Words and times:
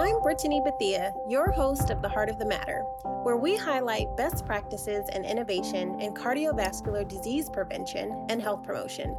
I'm 0.00 0.22
Brittany 0.22 0.62
Bethia, 0.62 1.12
your 1.28 1.50
host 1.50 1.90
of 1.90 2.00
The 2.00 2.08
Heart 2.08 2.30
of 2.30 2.38
the 2.38 2.46
Matter, 2.46 2.84
where 3.22 3.36
we 3.36 3.54
highlight 3.54 4.16
best 4.16 4.46
practices 4.46 5.06
and 5.12 5.26
innovation 5.26 6.00
in 6.00 6.14
cardiovascular 6.14 7.06
disease 7.06 7.50
prevention 7.50 8.24
and 8.30 8.40
health 8.40 8.62
promotion, 8.62 9.14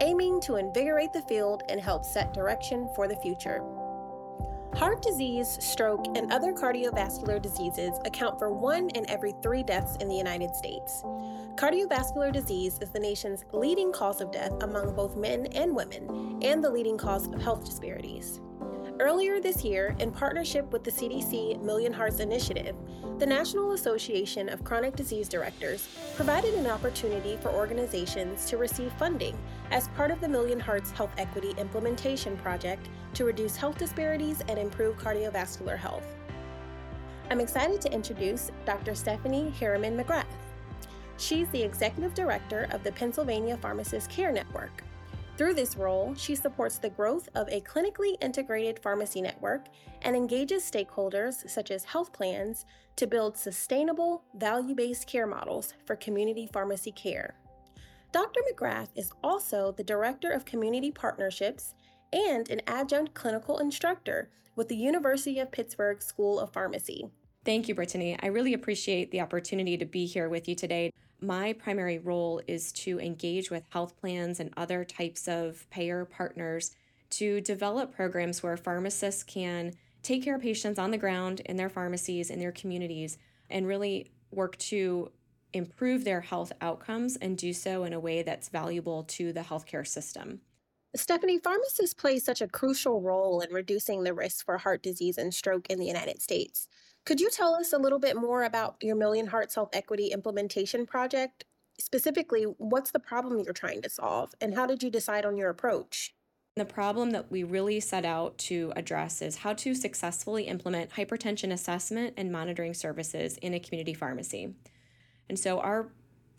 aiming 0.00 0.40
to 0.42 0.54
invigorate 0.54 1.12
the 1.12 1.22
field 1.22 1.64
and 1.68 1.80
help 1.80 2.04
set 2.04 2.32
direction 2.32 2.88
for 2.94 3.08
the 3.08 3.16
future. 3.16 3.60
Heart 4.76 5.02
disease, 5.02 5.58
stroke, 5.60 6.06
and 6.16 6.32
other 6.32 6.52
cardiovascular 6.52 7.42
diseases 7.42 7.98
account 8.04 8.38
for 8.38 8.52
one 8.52 8.88
in 8.90 9.10
every 9.10 9.34
three 9.42 9.64
deaths 9.64 9.96
in 9.96 10.06
the 10.06 10.14
United 10.14 10.54
States. 10.54 11.02
Cardiovascular 11.56 12.32
disease 12.32 12.78
is 12.80 12.90
the 12.90 13.00
nation's 13.00 13.44
leading 13.52 13.90
cause 13.90 14.20
of 14.20 14.30
death 14.30 14.52
among 14.62 14.94
both 14.94 15.16
men 15.16 15.46
and 15.56 15.74
women, 15.74 16.38
and 16.40 16.62
the 16.62 16.70
leading 16.70 16.96
cause 16.96 17.26
of 17.26 17.42
health 17.42 17.64
disparities. 17.64 18.40
Earlier 19.00 19.40
this 19.40 19.64
year, 19.64 19.96
in 19.98 20.10
partnership 20.12 20.70
with 20.74 20.84
the 20.84 20.90
CDC 20.90 21.62
Million 21.62 21.90
Hearts 21.90 22.20
Initiative, 22.20 22.76
the 23.18 23.24
National 23.24 23.72
Association 23.72 24.50
of 24.50 24.62
Chronic 24.62 24.94
Disease 24.94 25.26
Directors 25.26 25.88
provided 26.16 26.52
an 26.52 26.66
opportunity 26.66 27.38
for 27.38 27.48
organizations 27.48 28.44
to 28.44 28.58
receive 28.58 28.92
funding 28.98 29.38
as 29.70 29.88
part 29.96 30.10
of 30.10 30.20
the 30.20 30.28
Million 30.28 30.60
Hearts 30.60 30.90
Health 30.90 31.14
Equity 31.16 31.54
Implementation 31.56 32.36
Project 32.36 32.90
to 33.14 33.24
reduce 33.24 33.56
health 33.56 33.78
disparities 33.78 34.42
and 34.48 34.58
improve 34.58 34.98
cardiovascular 34.98 35.78
health. 35.78 36.04
I'm 37.30 37.40
excited 37.40 37.80
to 37.80 37.92
introduce 37.94 38.50
Dr. 38.66 38.94
Stephanie 38.94 39.48
Harriman 39.58 39.96
McGrath. 39.96 40.26
She's 41.16 41.48
the 41.52 41.62
Executive 41.62 42.12
Director 42.12 42.68
of 42.70 42.84
the 42.84 42.92
Pennsylvania 42.92 43.56
Pharmacist 43.56 44.10
Care 44.10 44.30
Network. 44.30 44.84
Through 45.40 45.54
this 45.54 45.74
role, 45.74 46.14
she 46.16 46.34
supports 46.34 46.76
the 46.76 46.90
growth 46.90 47.30
of 47.34 47.48
a 47.48 47.62
clinically 47.62 48.14
integrated 48.20 48.78
pharmacy 48.78 49.22
network 49.22 49.68
and 50.02 50.14
engages 50.14 50.70
stakeholders 50.70 51.48
such 51.48 51.70
as 51.70 51.82
health 51.82 52.12
plans 52.12 52.66
to 52.96 53.06
build 53.06 53.38
sustainable, 53.38 54.22
value 54.34 54.74
based 54.74 55.06
care 55.06 55.26
models 55.26 55.72
for 55.86 55.96
community 55.96 56.46
pharmacy 56.46 56.92
care. 56.92 57.36
Dr. 58.12 58.40
McGrath 58.52 58.88
is 58.94 59.12
also 59.24 59.72
the 59.72 59.82
Director 59.82 60.30
of 60.30 60.44
Community 60.44 60.90
Partnerships 60.90 61.72
and 62.12 62.50
an 62.50 62.60
adjunct 62.66 63.14
clinical 63.14 63.60
instructor 63.60 64.28
with 64.56 64.68
the 64.68 64.76
University 64.76 65.38
of 65.38 65.50
Pittsburgh 65.50 66.02
School 66.02 66.38
of 66.38 66.52
Pharmacy. 66.52 67.08
Thank 67.46 67.66
you, 67.66 67.74
Brittany. 67.74 68.18
I 68.22 68.26
really 68.26 68.52
appreciate 68.52 69.10
the 69.10 69.22
opportunity 69.22 69.78
to 69.78 69.86
be 69.86 70.04
here 70.04 70.28
with 70.28 70.46
you 70.48 70.54
today 70.54 70.92
my 71.22 71.52
primary 71.52 71.98
role 71.98 72.40
is 72.46 72.72
to 72.72 72.98
engage 73.00 73.50
with 73.50 73.64
health 73.70 73.98
plans 74.00 74.40
and 74.40 74.52
other 74.56 74.84
types 74.84 75.28
of 75.28 75.68
payer 75.70 76.04
partners 76.04 76.72
to 77.10 77.40
develop 77.40 77.94
programs 77.94 78.42
where 78.42 78.56
pharmacists 78.56 79.22
can 79.22 79.72
take 80.02 80.24
care 80.24 80.36
of 80.36 80.42
patients 80.42 80.78
on 80.78 80.90
the 80.90 80.98
ground 80.98 81.40
in 81.40 81.56
their 81.56 81.68
pharmacies, 81.68 82.30
in 82.30 82.38
their 82.38 82.52
communities, 82.52 83.18
and 83.50 83.66
really 83.66 84.10
work 84.30 84.56
to 84.58 85.10
improve 85.52 86.04
their 86.04 86.20
health 86.20 86.52
outcomes 86.60 87.16
and 87.16 87.36
do 87.36 87.52
so 87.52 87.84
in 87.84 87.92
a 87.92 88.00
way 88.00 88.22
that's 88.22 88.48
valuable 88.48 89.02
to 89.04 89.32
the 89.32 89.40
healthcare 89.40 89.86
system. 89.86 90.40
Stephanie, 90.94 91.38
pharmacists 91.38 91.94
play 91.94 92.18
such 92.18 92.40
a 92.40 92.48
crucial 92.48 93.00
role 93.00 93.40
in 93.40 93.52
reducing 93.52 94.02
the 94.02 94.14
risk 94.14 94.44
for 94.44 94.58
heart 94.58 94.82
disease 94.82 95.18
and 95.18 95.32
stroke 95.32 95.68
in 95.68 95.78
the 95.78 95.86
United 95.86 96.20
States. 96.20 96.68
Could 97.06 97.20
you 97.20 97.30
tell 97.30 97.54
us 97.54 97.72
a 97.72 97.78
little 97.78 97.98
bit 97.98 98.16
more 98.16 98.44
about 98.44 98.76
your 98.82 98.94
Million 98.94 99.26
Hearts 99.28 99.54
Health 99.54 99.70
Equity 99.72 100.08
Implementation 100.08 100.86
Project? 100.86 101.44
Specifically, 101.78 102.44
what's 102.44 102.90
the 102.90 102.98
problem 102.98 103.40
you're 103.40 103.54
trying 103.54 103.80
to 103.82 103.88
solve, 103.88 104.32
and 104.40 104.54
how 104.54 104.66
did 104.66 104.82
you 104.82 104.90
decide 104.90 105.24
on 105.24 105.36
your 105.36 105.48
approach? 105.48 106.14
The 106.56 106.66
problem 106.66 107.12
that 107.12 107.30
we 107.30 107.42
really 107.42 107.80
set 107.80 108.04
out 108.04 108.36
to 108.38 108.72
address 108.76 109.22
is 109.22 109.36
how 109.36 109.54
to 109.54 109.74
successfully 109.74 110.44
implement 110.44 110.90
hypertension 110.90 111.52
assessment 111.52 112.14
and 112.18 112.30
monitoring 112.30 112.74
services 112.74 113.38
in 113.38 113.54
a 113.54 113.60
community 113.60 113.94
pharmacy. 113.94 114.54
And 115.28 115.38
so, 115.38 115.58
our 115.60 115.92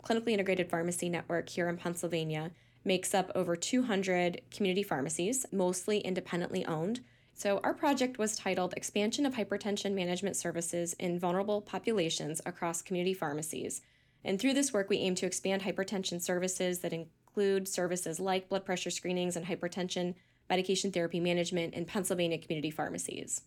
clinically 0.04 0.30
integrated 0.30 0.70
pharmacy 0.70 1.08
network 1.08 1.48
here 1.48 1.68
in 1.68 1.76
Pennsylvania 1.76 2.52
makes 2.84 3.14
up 3.14 3.32
over 3.34 3.56
200 3.56 4.42
community 4.50 4.82
pharmacies, 4.84 5.44
mostly 5.50 5.98
independently 5.98 6.64
owned, 6.66 7.00
so, 7.42 7.58
our 7.64 7.74
project 7.74 8.18
was 8.18 8.36
titled 8.36 8.72
Expansion 8.76 9.26
of 9.26 9.34
Hypertension 9.34 9.94
Management 9.94 10.36
Services 10.36 10.92
in 11.00 11.18
Vulnerable 11.18 11.60
Populations 11.60 12.40
Across 12.46 12.82
Community 12.82 13.14
Pharmacies. 13.14 13.82
And 14.22 14.38
through 14.38 14.54
this 14.54 14.72
work, 14.72 14.88
we 14.88 14.98
aim 14.98 15.16
to 15.16 15.26
expand 15.26 15.62
hypertension 15.62 16.22
services 16.22 16.78
that 16.78 16.92
include 16.92 17.66
services 17.66 18.20
like 18.20 18.48
blood 18.48 18.64
pressure 18.64 18.90
screenings 18.90 19.34
and 19.34 19.44
hypertension 19.44 20.14
medication 20.48 20.92
therapy 20.92 21.18
management 21.18 21.74
in 21.74 21.84
Pennsylvania 21.84 22.38
community 22.38 22.70
pharmacies. 22.70 23.40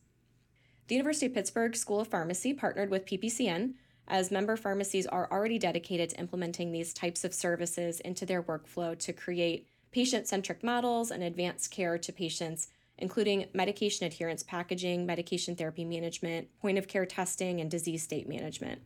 The 0.89 0.95
University 0.95 1.27
of 1.27 1.33
Pittsburgh 1.33 1.73
School 1.73 2.01
of 2.01 2.09
Pharmacy 2.09 2.53
partnered 2.53 2.89
with 2.89 3.05
PPCN 3.05 3.75
as 4.09 4.29
member 4.29 4.57
pharmacies 4.57 5.07
are 5.07 5.31
already 5.31 5.57
dedicated 5.57 6.09
to 6.09 6.19
implementing 6.19 6.73
these 6.73 6.93
types 6.93 7.23
of 7.23 7.33
services 7.33 8.01
into 8.01 8.25
their 8.25 8.43
workflow 8.43 8.99
to 8.99 9.13
create 9.13 9.69
patient 9.93 10.27
centric 10.27 10.65
models 10.65 11.11
and 11.11 11.23
advance 11.23 11.69
care 11.69 11.97
to 11.97 12.11
patients 12.11 12.67
including 12.97 13.47
medication 13.53 14.05
adherence 14.05 14.43
packaging, 14.43 15.05
medication 15.05 15.55
therapy 15.55 15.83
management, 15.83 16.47
point 16.61 16.77
of 16.77 16.87
care 16.87 17.05
testing, 17.05 17.59
and 17.59 17.69
disease 17.69 18.03
state 18.03 18.27
management. 18.27 18.81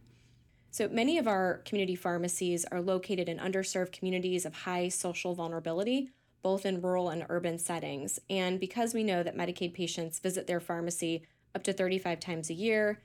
So 0.71 0.87
many 0.87 1.17
of 1.17 1.27
our 1.27 1.61
community 1.65 1.95
pharmacies 1.95 2.65
are 2.65 2.81
located 2.81 3.27
in 3.27 3.37
underserved 3.37 3.91
communities 3.91 4.45
of 4.45 4.53
high 4.53 4.89
social 4.89 5.33
vulnerability, 5.33 6.11
both 6.43 6.65
in 6.65 6.81
rural 6.81 7.09
and 7.09 7.25
urban 7.29 7.57
settings. 7.57 8.19
And 8.29 8.59
because 8.59 8.93
we 8.93 9.03
know 9.03 9.23
that 9.23 9.37
Medicaid 9.37 9.73
patients 9.73 10.19
visit 10.19 10.47
their 10.47 10.59
pharmacy 10.59 11.23
up 11.55 11.63
to 11.63 11.73
35 11.73 12.19
times 12.19 12.49
a 12.49 12.53
year, 12.53 13.01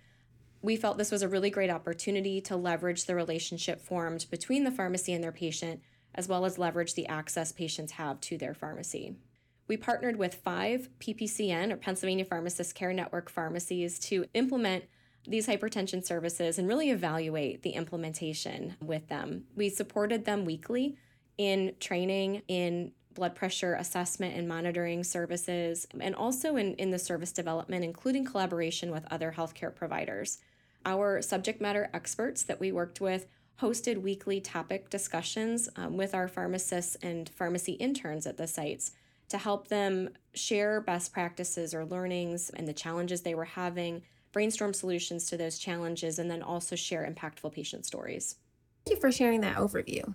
we 0.60 0.76
felt 0.76 0.96
this 0.96 1.10
was 1.10 1.22
a 1.22 1.28
really 1.28 1.50
great 1.50 1.70
opportunity 1.70 2.40
to 2.42 2.56
leverage 2.56 3.04
the 3.04 3.14
relationship 3.14 3.80
formed 3.80 4.26
between 4.30 4.64
the 4.64 4.70
pharmacy 4.70 5.12
and 5.12 5.22
their 5.22 5.32
patient, 5.32 5.80
as 6.14 6.28
well 6.28 6.44
as 6.44 6.58
leverage 6.58 6.94
the 6.94 7.06
access 7.06 7.52
patients 7.52 7.92
have 7.92 8.20
to 8.20 8.38
their 8.38 8.54
pharmacy. 8.54 9.16
We 9.66 9.76
partnered 9.76 10.16
with 10.16 10.34
five 10.34 10.88
PPCN 11.00 11.72
or 11.72 11.76
Pennsylvania 11.76 12.24
Pharmacist 12.24 12.74
Care 12.74 12.92
Network 12.92 13.30
pharmacies 13.30 13.98
to 14.00 14.26
implement 14.34 14.84
these 15.26 15.46
hypertension 15.46 16.04
services 16.04 16.58
and 16.58 16.68
really 16.68 16.90
evaluate 16.90 17.62
the 17.62 17.70
implementation 17.70 18.76
with 18.82 19.08
them. 19.08 19.44
We 19.56 19.70
supported 19.70 20.26
them 20.26 20.44
weekly 20.44 20.96
in 21.38 21.74
training, 21.80 22.42
in 22.46 22.92
blood 23.14 23.34
pressure 23.34 23.74
assessment 23.74 24.36
and 24.36 24.46
monitoring 24.46 25.02
services, 25.02 25.86
and 25.98 26.14
also 26.14 26.56
in, 26.56 26.74
in 26.74 26.90
the 26.90 26.98
service 26.98 27.32
development, 27.32 27.84
including 27.84 28.24
collaboration 28.24 28.90
with 28.90 29.06
other 29.10 29.34
healthcare 29.36 29.74
providers. 29.74 30.38
Our 30.84 31.22
subject 31.22 31.60
matter 31.60 31.88
experts 31.94 32.42
that 32.42 32.60
we 32.60 32.70
worked 32.70 33.00
with 33.00 33.26
hosted 33.62 34.02
weekly 34.02 34.40
topic 34.40 34.90
discussions 34.90 35.68
um, 35.76 35.96
with 35.96 36.14
our 36.14 36.28
pharmacists 36.28 36.96
and 36.96 37.28
pharmacy 37.30 37.72
interns 37.72 38.26
at 38.26 38.36
the 38.36 38.48
sites 38.48 38.90
to 39.34 39.38
help 39.38 39.66
them 39.66 40.10
share 40.32 40.80
best 40.80 41.12
practices 41.12 41.74
or 41.74 41.84
learnings 41.84 42.50
and 42.50 42.68
the 42.68 42.72
challenges 42.72 43.22
they 43.22 43.34
were 43.34 43.44
having, 43.44 44.00
brainstorm 44.30 44.72
solutions 44.72 45.26
to 45.26 45.36
those 45.36 45.58
challenges, 45.58 46.20
and 46.20 46.30
then 46.30 46.40
also 46.40 46.76
share 46.76 47.04
impactful 47.04 47.52
patient 47.52 47.84
stories. 47.84 48.36
Thank 48.86 48.96
you 48.96 49.00
for 49.00 49.10
sharing 49.10 49.40
that 49.40 49.56
overview. 49.56 50.14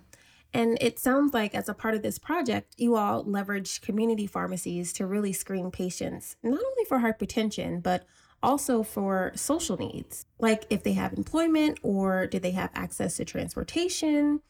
And 0.54 0.78
it 0.80 0.98
sounds 0.98 1.34
like, 1.34 1.54
as 1.54 1.68
a 1.68 1.74
part 1.74 1.94
of 1.94 2.00
this 2.00 2.18
project, 2.18 2.74
you 2.78 2.96
all 2.96 3.22
leveraged 3.22 3.82
community 3.82 4.26
pharmacies 4.26 4.90
to 4.94 5.06
really 5.06 5.34
screen 5.34 5.70
patients, 5.70 6.36
not 6.42 6.54
only 6.54 6.84
for 6.88 7.00
hypertension, 7.00 7.82
but 7.82 8.06
also 8.42 8.82
for 8.82 9.32
social 9.34 9.76
needs, 9.76 10.24
like 10.38 10.64
if 10.70 10.82
they 10.82 10.94
have 10.94 11.12
employment 11.12 11.78
or 11.82 12.26
do 12.26 12.38
they 12.38 12.52
have 12.52 12.70
access 12.74 13.18
to 13.18 13.26
transportation, 13.26 14.40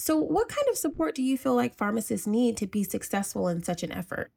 so, 0.00 0.16
what 0.16 0.48
kind 0.48 0.66
of 0.70 0.78
support 0.78 1.14
do 1.14 1.22
you 1.22 1.36
feel 1.36 1.54
like 1.54 1.76
pharmacists 1.76 2.26
need 2.26 2.56
to 2.56 2.66
be 2.66 2.84
successful 2.84 3.48
in 3.48 3.62
such 3.62 3.82
an 3.82 3.92
effort? 3.92 4.30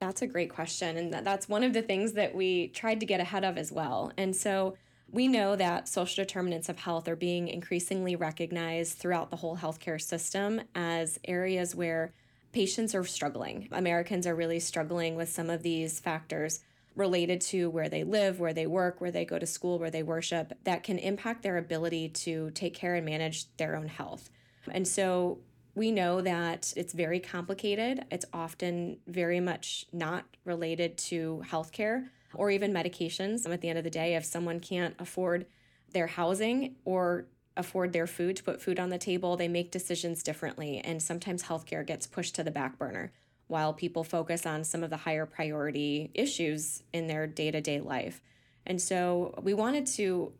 That's 0.00 0.22
a 0.22 0.26
great 0.26 0.48
question. 0.48 0.96
And 0.96 1.12
that's 1.12 1.50
one 1.50 1.62
of 1.62 1.74
the 1.74 1.82
things 1.82 2.14
that 2.14 2.34
we 2.34 2.68
tried 2.68 2.98
to 3.00 3.06
get 3.06 3.20
ahead 3.20 3.44
of 3.44 3.58
as 3.58 3.70
well. 3.70 4.10
And 4.16 4.34
so, 4.34 4.74
we 5.10 5.28
know 5.28 5.54
that 5.54 5.86
social 5.86 6.24
determinants 6.24 6.70
of 6.70 6.78
health 6.78 7.06
are 7.08 7.16
being 7.16 7.48
increasingly 7.48 8.16
recognized 8.16 8.96
throughout 8.96 9.28
the 9.28 9.36
whole 9.36 9.58
healthcare 9.58 10.00
system 10.00 10.62
as 10.74 11.18
areas 11.24 11.74
where 11.74 12.14
patients 12.52 12.94
are 12.94 13.04
struggling. 13.04 13.68
Americans 13.70 14.26
are 14.26 14.34
really 14.34 14.60
struggling 14.60 15.14
with 15.14 15.28
some 15.28 15.50
of 15.50 15.62
these 15.62 16.00
factors 16.00 16.60
related 16.96 17.42
to 17.42 17.68
where 17.68 17.90
they 17.90 18.04
live, 18.04 18.40
where 18.40 18.54
they 18.54 18.66
work, 18.66 19.02
where 19.02 19.10
they 19.10 19.26
go 19.26 19.38
to 19.38 19.46
school, 19.46 19.78
where 19.78 19.90
they 19.90 20.02
worship, 20.02 20.54
that 20.64 20.82
can 20.82 20.98
impact 20.98 21.42
their 21.42 21.58
ability 21.58 22.08
to 22.08 22.50
take 22.52 22.72
care 22.72 22.94
and 22.94 23.04
manage 23.04 23.54
their 23.58 23.76
own 23.76 23.88
health. 23.88 24.30
And 24.70 24.86
so 24.86 25.38
we 25.74 25.90
know 25.90 26.20
that 26.20 26.72
it's 26.76 26.92
very 26.92 27.18
complicated. 27.18 28.04
It's 28.10 28.26
often 28.32 28.98
very 29.06 29.40
much 29.40 29.86
not 29.92 30.24
related 30.44 30.98
to 30.98 31.42
healthcare 31.46 32.08
or 32.34 32.50
even 32.50 32.72
medications. 32.72 33.50
At 33.50 33.60
the 33.60 33.68
end 33.68 33.78
of 33.78 33.84
the 33.84 33.90
day, 33.90 34.14
if 34.14 34.24
someone 34.24 34.60
can't 34.60 34.94
afford 34.98 35.46
their 35.92 36.06
housing 36.06 36.76
or 36.84 37.26
afford 37.56 37.92
their 37.92 38.06
food 38.06 38.36
to 38.36 38.42
put 38.42 38.62
food 38.62 38.80
on 38.80 38.88
the 38.88 38.98
table, 38.98 39.36
they 39.36 39.48
make 39.48 39.70
decisions 39.70 40.22
differently. 40.22 40.78
And 40.78 41.02
sometimes 41.02 41.44
healthcare 41.44 41.86
gets 41.86 42.06
pushed 42.06 42.34
to 42.36 42.44
the 42.44 42.50
back 42.50 42.78
burner 42.78 43.12
while 43.48 43.74
people 43.74 44.04
focus 44.04 44.46
on 44.46 44.64
some 44.64 44.82
of 44.82 44.90
the 44.90 44.96
higher 44.96 45.26
priority 45.26 46.10
issues 46.14 46.82
in 46.92 47.06
their 47.06 47.26
day 47.26 47.50
to 47.50 47.60
day 47.60 47.80
life. 47.80 48.22
And 48.64 48.80
so 48.80 49.34
we 49.42 49.52
wanted 49.52 49.86
to 49.88 50.32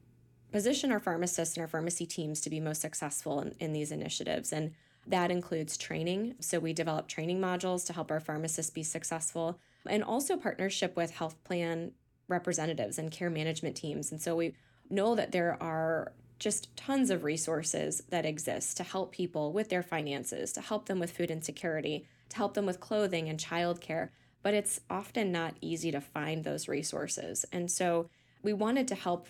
position 0.53 0.93
our 0.93 1.01
pharmacists 1.01 1.57
and 1.57 1.63
our 1.63 1.69
pharmacy 1.69 2.07
teams 2.07 2.41
to 2.43 2.51
be 2.51 2.61
most 2.61 2.81
successful 2.81 3.41
in, 3.41 3.55
in 3.59 3.73
these 3.73 3.91
initiatives. 3.91 4.53
And 4.53 4.73
that 5.07 5.31
includes 5.31 5.77
training. 5.77 6.37
So 6.41 6.61
we 6.61 6.73
develop 6.73 7.09
training 7.09 7.41
modules 7.41 7.85
to 7.87 7.93
help 7.93 8.11
our 8.11 8.21
pharmacists 8.21 8.71
be 8.71 8.83
successful 8.83 9.59
and 9.87 10.05
also 10.05 10.37
partnership 10.37 10.97
with 10.97 11.11
health 11.11 11.43
plan 11.43 11.93
representatives 12.29 12.99
and 12.99 13.11
care 13.11 13.31
management 13.31 13.77
teams. 13.77 14.13
And 14.13 14.21
so 14.21 14.37
we 14.37 14.55
know 14.89 15.15
that 15.15 15.33
there 15.33 15.61
are 15.61 16.13
just 16.39 16.77
tons 16.77 17.11
of 17.11 17.25
resources 17.25 18.03
that 18.11 18.27
exist 18.27 18.77
to 18.77 18.83
help 18.83 19.13
people 19.13 19.53
with 19.53 19.69
their 19.69 19.83
finances, 19.83 20.53
to 20.53 20.61
help 20.61 20.87
them 20.87 20.99
with 20.99 21.17
food 21.17 21.31
insecurity, 21.31 22.07
to 22.29 22.37
help 22.37 22.55
them 22.55 22.67
with 22.67 22.81
clothing 22.81 23.29
and 23.29 23.39
childcare. 23.39 24.09
But 24.43 24.55
it's 24.55 24.81
often 24.91 25.31
not 25.31 25.55
easy 25.61 25.93
to 25.93 26.01
find 26.01 26.43
those 26.43 26.69
resources. 26.69 27.45
And 27.53 27.71
so 27.71 28.09
we 28.43 28.53
wanted 28.53 28.89
to 28.89 28.97
help 28.97 29.29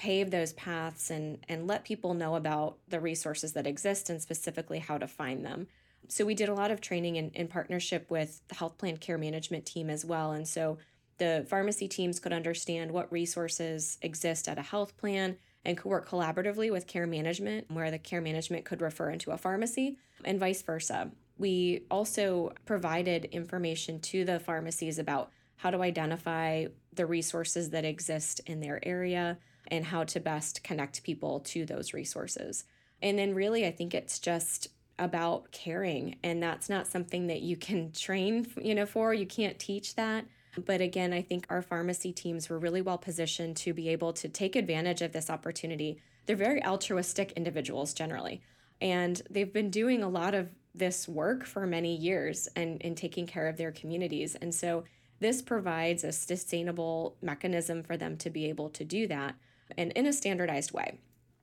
pave 0.00 0.30
those 0.30 0.54
paths 0.54 1.10
and, 1.10 1.36
and 1.46 1.66
let 1.66 1.84
people 1.84 2.14
know 2.14 2.34
about 2.34 2.78
the 2.88 2.98
resources 2.98 3.52
that 3.52 3.66
exist 3.66 4.08
and 4.08 4.22
specifically 4.22 4.78
how 4.78 4.96
to 4.96 5.06
find 5.06 5.44
them. 5.44 5.66
So 6.08 6.24
we 6.24 6.34
did 6.34 6.48
a 6.48 6.54
lot 6.54 6.70
of 6.70 6.80
training 6.80 7.16
in, 7.16 7.28
in 7.34 7.48
partnership 7.48 8.10
with 8.10 8.40
the 8.48 8.54
health 8.54 8.78
plan 8.78 8.96
care 8.96 9.18
management 9.18 9.66
team 9.66 9.90
as 9.90 10.02
well. 10.02 10.32
And 10.32 10.48
so 10.48 10.78
the 11.18 11.44
pharmacy 11.50 11.86
teams 11.86 12.18
could 12.18 12.32
understand 12.32 12.90
what 12.92 13.12
resources 13.12 13.98
exist 14.00 14.48
at 14.48 14.56
a 14.56 14.62
health 14.62 14.96
plan 14.96 15.36
and 15.66 15.76
could 15.76 15.90
work 15.90 16.08
collaboratively 16.08 16.72
with 16.72 16.86
care 16.86 17.06
management, 17.06 17.70
where 17.70 17.90
the 17.90 17.98
care 17.98 18.22
management 18.22 18.64
could 18.64 18.80
refer 18.80 19.10
into 19.10 19.32
a 19.32 19.36
pharmacy, 19.36 19.98
and 20.24 20.40
vice 20.40 20.62
versa. 20.62 21.10
We 21.36 21.82
also 21.90 22.54
provided 22.64 23.26
information 23.26 24.00
to 24.00 24.24
the 24.24 24.40
pharmacies 24.40 24.98
about 24.98 25.30
how 25.56 25.70
to 25.70 25.82
identify 25.82 26.68
the 26.94 27.04
resources 27.04 27.68
that 27.68 27.84
exist 27.84 28.40
in 28.46 28.60
their 28.60 28.80
area 28.82 29.36
and 29.70 29.84
how 29.86 30.04
to 30.04 30.20
best 30.20 30.62
connect 30.62 31.02
people 31.02 31.40
to 31.40 31.64
those 31.64 31.92
resources. 31.92 32.64
And 33.02 33.18
then, 33.18 33.34
really, 33.34 33.66
I 33.66 33.70
think 33.70 33.94
it's 33.94 34.18
just 34.18 34.68
about 34.98 35.50
caring, 35.52 36.16
and 36.22 36.42
that's 36.42 36.68
not 36.68 36.86
something 36.86 37.26
that 37.28 37.40
you 37.40 37.56
can 37.56 37.92
train, 37.96 38.46
you 38.60 38.74
know, 38.74 38.86
for. 38.86 39.14
You 39.14 39.26
can't 39.26 39.58
teach 39.58 39.94
that. 39.96 40.26
But 40.66 40.80
again, 40.80 41.12
I 41.12 41.22
think 41.22 41.46
our 41.48 41.62
pharmacy 41.62 42.12
teams 42.12 42.50
were 42.50 42.58
really 42.58 42.82
well 42.82 42.98
positioned 42.98 43.56
to 43.58 43.72
be 43.72 43.88
able 43.88 44.12
to 44.14 44.28
take 44.28 44.56
advantage 44.56 45.00
of 45.00 45.12
this 45.12 45.30
opportunity. 45.30 46.00
They're 46.26 46.36
very 46.36 46.62
altruistic 46.64 47.32
individuals 47.32 47.94
generally, 47.94 48.42
and 48.80 49.22
they've 49.30 49.52
been 49.52 49.70
doing 49.70 50.02
a 50.02 50.08
lot 50.08 50.34
of 50.34 50.48
this 50.74 51.08
work 51.08 51.44
for 51.44 51.66
many 51.66 51.96
years 51.96 52.48
and 52.54 52.80
in 52.82 52.94
taking 52.94 53.26
care 53.26 53.48
of 53.48 53.56
their 53.56 53.72
communities. 53.72 54.36
And 54.36 54.54
so 54.54 54.84
this 55.20 55.42
provides 55.42 56.04
a 56.04 56.12
sustainable 56.12 57.16
mechanism 57.22 57.82
for 57.82 57.96
them 57.96 58.16
to 58.18 58.30
be 58.30 58.48
able 58.48 58.70
to 58.70 58.84
do 58.84 59.06
that 59.08 59.34
and 59.76 59.92
in 59.92 60.06
a 60.06 60.12
standardized 60.12 60.72
way. 60.72 60.98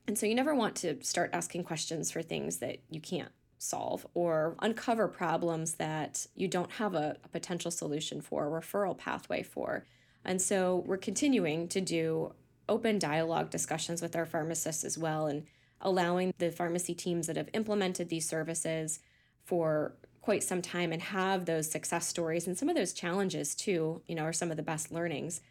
And 0.08 0.18
so 0.18 0.26
you 0.26 0.36
never 0.36 0.56
want 0.56 0.76
to 0.78 1.04
start 1.04 1.32
asking 1.34 1.66
questions 1.66 2.12
for 2.12 2.22
things 2.22 2.58
that 2.58 2.78
you 2.90 3.02
can't 3.02 3.32
solve 3.60 4.06
or 4.14 4.56
uncover 4.60 5.08
problems 5.08 5.74
that 5.76 6.28
you 6.36 6.48
don't 6.48 6.72
have 6.74 6.94
a, 6.94 7.18
a, 7.24 7.28
potential 7.30 7.72
solution 7.72 8.22
for, 8.22 8.48
a 8.48 8.62
referral 8.62 8.98
pathway 8.98 9.42
for. 9.42 9.84
And 10.24 10.42
so 10.42 10.84
we're 10.86 10.98
continuing 10.98 11.68
to 11.70 11.82
do 11.82 12.34
open 12.70 13.00
dialogue 13.00 13.50
discussions 13.50 14.02
with 14.02 14.16
our 14.16 14.26
pharmacists 14.26 14.84
as 14.84 14.98
well 14.98 15.26
and 15.26 15.46
allowing 15.82 16.34
the 16.38 16.52
pharmacy 16.52 16.94
teams 16.94 17.28
that 17.28 17.36
have 17.36 17.50
implemented 17.54 18.10
these 18.10 18.28
services 18.28 19.00
for 19.44 19.94
quite 20.22 20.44
some 20.44 20.62
time 20.62 20.92
and 20.92 21.02
have 21.02 21.46
those 21.46 21.70
success 21.72 22.06
stories 22.08 22.48
and 22.48 22.58
some 22.58 22.70
of 22.70 22.76
those 22.76 22.94
challenges 22.94 23.56
too, 23.56 24.02
you 24.08 24.16
know, 24.16 24.24
are 24.24 24.34
some 24.34 24.52
of 24.52 24.58
the 24.58 24.64
best 24.64 24.92
learnings 24.92 25.42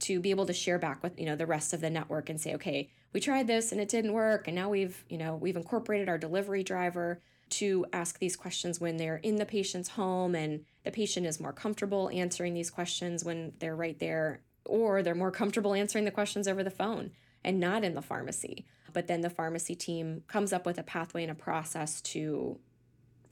to 0.00 0.20
be 0.20 0.30
able 0.30 0.46
to 0.46 0.52
share 0.52 0.78
back 0.78 1.02
with, 1.02 1.18
you 1.18 1.26
know, 1.26 1.36
the 1.36 1.46
rest 1.46 1.72
of 1.72 1.80
the 1.80 1.90
network 1.90 2.28
and 2.28 2.40
say, 2.40 2.54
okay, 2.54 2.90
we 3.12 3.20
tried 3.20 3.46
this 3.46 3.72
and 3.72 3.80
it 3.80 3.88
didn't 3.88 4.12
work 4.12 4.46
and 4.46 4.54
now 4.54 4.68
we've, 4.68 5.04
you 5.08 5.18
know, 5.18 5.36
we've 5.36 5.56
incorporated 5.56 6.08
our 6.08 6.18
delivery 6.18 6.62
driver 6.62 7.20
to 7.48 7.86
ask 7.92 8.18
these 8.18 8.36
questions 8.36 8.80
when 8.80 8.96
they're 8.96 9.16
in 9.18 9.36
the 9.36 9.46
patient's 9.46 9.90
home 9.90 10.34
and 10.34 10.64
the 10.84 10.90
patient 10.90 11.26
is 11.26 11.40
more 11.40 11.52
comfortable 11.52 12.10
answering 12.12 12.54
these 12.54 12.70
questions 12.70 13.24
when 13.24 13.52
they're 13.58 13.76
right 13.76 13.98
there, 13.98 14.42
or 14.64 15.02
they're 15.02 15.14
more 15.14 15.30
comfortable 15.30 15.74
answering 15.74 16.04
the 16.04 16.10
questions 16.10 16.48
over 16.48 16.64
the 16.64 16.70
phone 16.70 17.12
and 17.44 17.60
not 17.60 17.84
in 17.84 17.94
the 17.94 18.02
pharmacy. 18.02 18.66
But 18.92 19.06
then 19.06 19.20
the 19.20 19.30
pharmacy 19.30 19.74
team 19.74 20.22
comes 20.26 20.52
up 20.52 20.66
with 20.66 20.78
a 20.78 20.82
pathway 20.82 21.22
and 21.22 21.30
a 21.30 21.36
process 21.36 22.00
to 22.02 22.58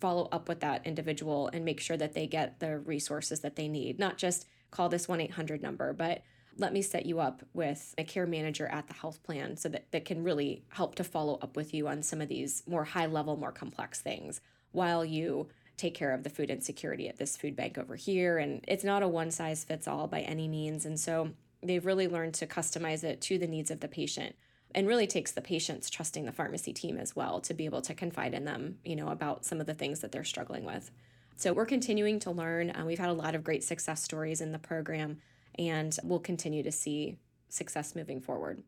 follow 0.00 0.28
up 0.30 0.48
with 0.48 0.60
that 0.60 0.86
individual 0.86 1.48
and 1.52 1.64
make 1.64 1.80
sure 1.80 1.96
that 1.96 2.14
they 2.14 2.26
get 2.26 2.60
the 2.60 2.78
resources 2.78 3.40
that 3.40 3.56
they 3.56 3.68
need, 3.68 3.98
not 3.98 4.18
just 4.18 4.46
call 4.70 4.88
this 4.88 5.08
1 5.08 5.20
800 5.20 5.62
number, 5.62 5.92
but 5.92 6.22
let 6.56 6.72
me 6.72 6.82
set 6.82 7.06
you 7.06 7.20
up 7.20 7.42
with 7.52 7.94
a 7.98 8.04
care 8.04 8.26
manager 8.26 8.66
at 8.66 8.86
the 8.86 8.94
health 8.94 9.22
plan 9.22 9.56
so 9.56 9.68
that, 9.68 9.90
that 9.90 10.04
can 10.04 10.22
really 10.22 10.64
help 10.68 10.94
to 10.96 11.04
follow 11.04 11.38
up 11.42 11.56
with 11.56 11.74
you 11.74 11.88
on 11.88 12.02
some 12.02 12.20
of 12.20 12.28
these 12.28 12.62
more 12.66 12.84
high 12.84 13.06
level, 13.06 13.36
more 13.36 13.52
complex 13.52 14.00
things 14.00 14.40
while 14.72 15.04
you 15.04 15.48
take 15.76 15.94
care 15.94 16.12
of 16.12 16.22
the 16.22 16.30
food 16.30 16.50
insecurity 16.50 17.08
at 17.08 17.18
this 17.18 17.36
food 17.36 17.56
bank 17.56 17.78
over 17.78 17.96
here. 17.96 18.38
And 18.38 18.64
it's 18.68 18.84
not 18.84 19.02
a 19.02 19.08
one 19.08 19.30
size 19.30 19.64
fits 19.64 19.88
all 19.88 20.06
by 20.06 20.20
any 20.20 20.46
means. 20.46 20.86
And 20.86 20.98
so 20.98 21.30
they've 21.62 21.84
really 21.84 22.08
learned 22.08 22.34
to 22.34 22.46
customize 22.46 23.02
it 23.02 23.20
to 23.22 23.38
the 23.38 23.46
needs 23.46 23.70
of 23.70 23.80
the 23.80 23.88
patient 23.88 24.36
and 24.74 24.88
really 24.88 25.06
takes 25.06 25.32
the 25.32 25.40
patients 25.40 25.90
trusting 25.90 26.24
the 26.24 26.32
pharmacy 26.32 26.72
team 26.72 26.96
as 26.96 27.14
well 27.14 27.40
to 27.40 27.54
be 27.54 27.64
able 27.64 27.82
to 27.82 27.94
confide 27.94 28.34
in 28.34 28.44
them, 28.44 28.78
you 28.84 28.96
know, 28.96 29.08
about 29.08 29.44
some 29.44 29.60
of 29.60 29.66
the 29.66 29.74
things 29.74 30.00
that 30.00 30.12
they're 30.12 30.24
struggling 30.24 30.64
with. 30.64 30.90
So 31.36 31.52
we're 31.52 31.66
continuing 31.66 32.20
to 32.20 32.30
learn. 32.30 32.70
Uh, 32.70 32.84
we've 32.84 32.98
had 32.98 33.08
a 33.08 33.14
lot 33.14 33.34
of 33.34 33.42
great 33.42 33.64
success 33.64 34.02
stories 34.02 34.40
in 34.40 34.52
the 34.52 34.58
program 34.58 35.18
and 35.58 35.96
we'll 36.02 36.20
continue 36.20 36.62
to 36.62 36.72
see 36.72 37.18
success 37.48 37.94
moving 37.94 38.20
forward. 38.20 38.62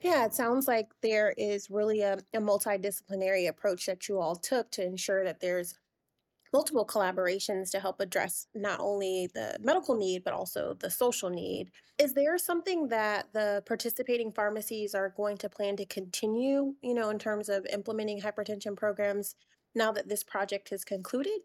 Yeah, 0.00 0.26
it 0.26 0.34
sounds 0.34 0.68
like 0.68 0.88
there 1.02 1.34
is 1.36 1.70
really 1.70 2.02
a, 2.02 2.18
a 2.34 2.38
multidisciplinary 2.38 3.48
approach 3.48 3.86
that 3.86 4.08
you 4.08 4.18
all 4.18 4.36
took 4.36 4.70
to 4.72 4.84
ensure 4.84 5.24
that 5.24 5.40
there's 5.40 5.74
multiple 6.52 6.86
collaborations 6.86 7.70
to 7.70 7.80
help 7.80 8.00
address 8.00 8.46
not 8.54 8.78
only 8.80 9.28
the 9.34 9.56
medical 9.60 9.96
need 9.96 10.22
but 10.24 10.32
also 10.32 10.74
the 10.74 10.90
social 10.90 11.30
need. 11.30 11.70
Is 11.98 12.14
there 12.14 12.38
something 12.38 12.88
that 12.88 13.32
the 13.32 13.62
participating 13.66 14.32
pharmacies 14.32 14.94
are 14.94 15.10
going 15.10 15.38
to 15.38 15.48
plan 15.48 15.76
to 15.76 15.86
continue, 15.86 16.74
you 16.82 16.94
know, 16.94 17.10
in 17.10 17.18
terms 17.18 17.48
of 17.48 17.66
implementing 17.66 18.20
hypertension 18.20 18.76
programs 18.76 19.34
now 19.74 19.92
that 19.92 20.08
this 20.08 20.22
project 20.22 20.70
has 20.70 20.84
concluded? 20.84 21.40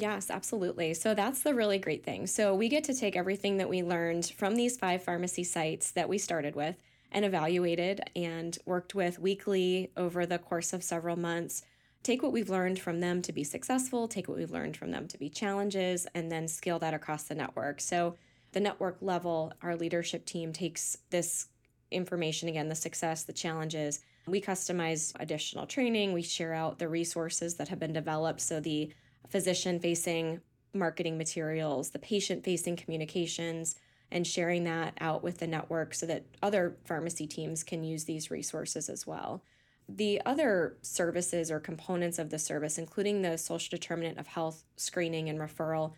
Yes, 0.00 0.30
absolutely. 0.30 0.94
So 0.94 1.12
that's 1.12 1.42
the 1.42 1.54
really 1.54 1.78
great 1.78 2.04
thing. 2.04 2.28
So 2.28 2.54
we 2.54 2.68
get 2.68 2.84
to 2.84 2.94
take 2.94 3.16
everything 3.16 3.56
that 3.56 3.68
we 3.68 3.82
learned 3.82 4.26
from 4.26 4.54
these 4.54 4.76
five 4.76 5.02
pharmacy 5.02 5.42
sites 5.42 5.90
that 5.90 6.08
we 6.08 6.18
started 6.18 6.54
with 6.54 6.76
and 7.10 7.24
evaluated 7.24 8.02
and 8.14 8.56
worked 8.64 8.94
with 8.94 9.18
weekly 9.18 9.90
over 9.96 10.24
the 10.24 10.38
course 10.38 10.72
of 10.72 10.84
several 10.84 11.18
months. 11.18 11.62
Take 12.04 12.22
what 12.22 12.30
we've 12.30 12.48
learned 12.48 12.78
from 12.78 13.00
them 13.00 13.22
to 13.22 13.32
be 13.32 13.42
successful, 13.42 14.06
take 14.06 14.28
what 14.28 14.38
we've 14.38 14.52
learned 14.52 14.76
from 14.76 14.92
them 14.92 15.08
to 15.08 15.18
be 15.18 15.28
challenges, 15.28 16.06
and 16.14 16.30
then 16.30 16.46
scale 16.46 16.78
that 16.78 16.94
across 16.94 17.24
the 17.24 17.34
network. 17.34 17.80
So, 17.80 18.14
the 18.52 18.60
network 18.60 18.98
level, 19.02 19.52
our 19.62 19.74
leadership 19.76 20.24
team 20.24 20.52
takes 20.52 20.96
this 21.10 21.48
information 21.90 22.48
again, 22.48 22.68
the 22.68 22.74
success, 22.74 23.24
the 23.24 23.32
challenges. 23.32 24.00
We 24.26 24.40
customize 24.40 25.12
additional 25.18 25.66
training, 25.66 26.12
we 26.12 26.22
share 26.22 26.54
out 26.54 26.78
the 26.78 26.88
resources 26.88 27.56
that 27.56 27.68
have 27.68 27.80
been 27.80 27.92
developed. 27.92 28.40
So, 28.40 28.60
the 28.60 28.92
physician 29.28 29.78
facing 29.80 30.40
marketing 30.74 31.18
materials, 31.18 31.90
the 31.90 31.98
patient 31.98 32.44
facing 32.44 32.76
communications, 32.76 33.76
and 34.10 34.26
sharing 34.26 34.64
that 34.64 34.94
out 35.00 35.22
with 35.22 35.38
the 35.38 35.46
network 35.46 35.94
so 35.94 36.06
that 36.06 36.24
other 36.42 36.76
pharmacy 36.84 37.26
teams 37.26 37.62
can 37.62 37.82
use 37.82 38.04
these 38.04 38.30
resources 38.30 38.88
as 38.88 39.06
well. 39.06 39.42
The 39.88 40.20
other 40.26 40.76
services 40.82 41.50
or 41.50 41.60
components 41.60 42.18
of 42.18 42.30
the 42.30 42.38
service, 42.38 42.78
including 42.78 43.22
the 43.22 43.38
social 43.38 43.76
determinant 43.76 44.18
of 44.18 44.26
health 44.26 44.64
screening 44.76 45.28
and 45.28 45.38
referral, 45.38 45.92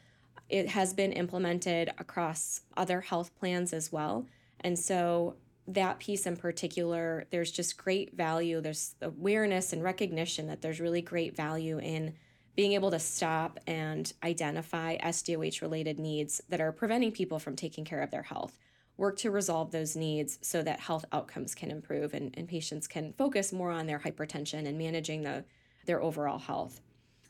it 0.48 0.68
has 0.68 0.92
been 0.92 1.12
implemented 1.12 1.92
across 1.98 2.62
other 2.76 3.00
health 3.00 3.34
plans 3.38 3.72
as 3.72 3.92
well. 3.92 4.26
And 4.60 4.78
so 4.78 5.36
that 5.68 6.00
piece 6.00 6.26
in 6.26 6.36
particular, 6.36 7.26
there's 7.30 7.52
just 7.52 7.76
great 7.76 8.16
value. 8.16 8.60
There's 8.60 8.96
awareness 9.00 9.72
and 9.72 9.82
recognition 9.82 10.48
that 10.48 10.62
there's 10.62 10.80
really 10.80 11.02
great 11.02 11.36
value 11.36 11.78
in 11.78 12.14
being 12.60 12.72
able 12.74 12.90
to 12.90 12.98
stop 12.98 13.58
and 13.66 14.12
identify 14.22 14.94
SDOH 14.98 15.62
related 15.62 15.98
needs 15.98 16.42
that 16.50 16.60
are 16.60 16.72
preventing 16.72 17.10
people 17.10 17.38
from 17.38 17.56
taking 17.56 17.86
care 17.86 18.02
of 18.02 18.10
their 18.10 18.24
health. 18.24 18.58
Work 18.98 19.16
to 19.20 19.30
resolve 19.30 19.70
those 19.70 19.96
needs 19.96 20.38
so 20.42 20.60
that 20.60 20.78
health 20.78 21.06
outcomes 21.10 21.54
can 21.54 21.70
improve 21.70 22.12
and, 22.12 22.34
and 22.36 22.46
patients 22.46 22.86
can 22.86 23.14
focus 23.14 23.50
more 23.50 23.70
on 23.70 23.86
their 23.86 23.98
hypertension 23.98 24.68
and 24.68 24.76
managing 24.76 25.22
the, 25.22 25.42
their 25.86 26.02
overall 26.02 26.38
health. 26.38 26.82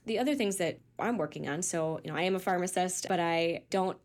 The 0.04 0.18
other 0.18 0.34
things 0.34 0.56
that 0.56 0.80
I'm 0.98 1.16
working 1.16 1.48
on, 1.48 1.62
so 1.62 2.00
you 2.02 2.10
know, 2.10 2.18
I 2.18 2.22
am 2.22 2.34
a 2.34 2.40
pharmacist, 2.40 3.06
but 3.08 3.20
I 3.20 3.62
don't 3.70 3.98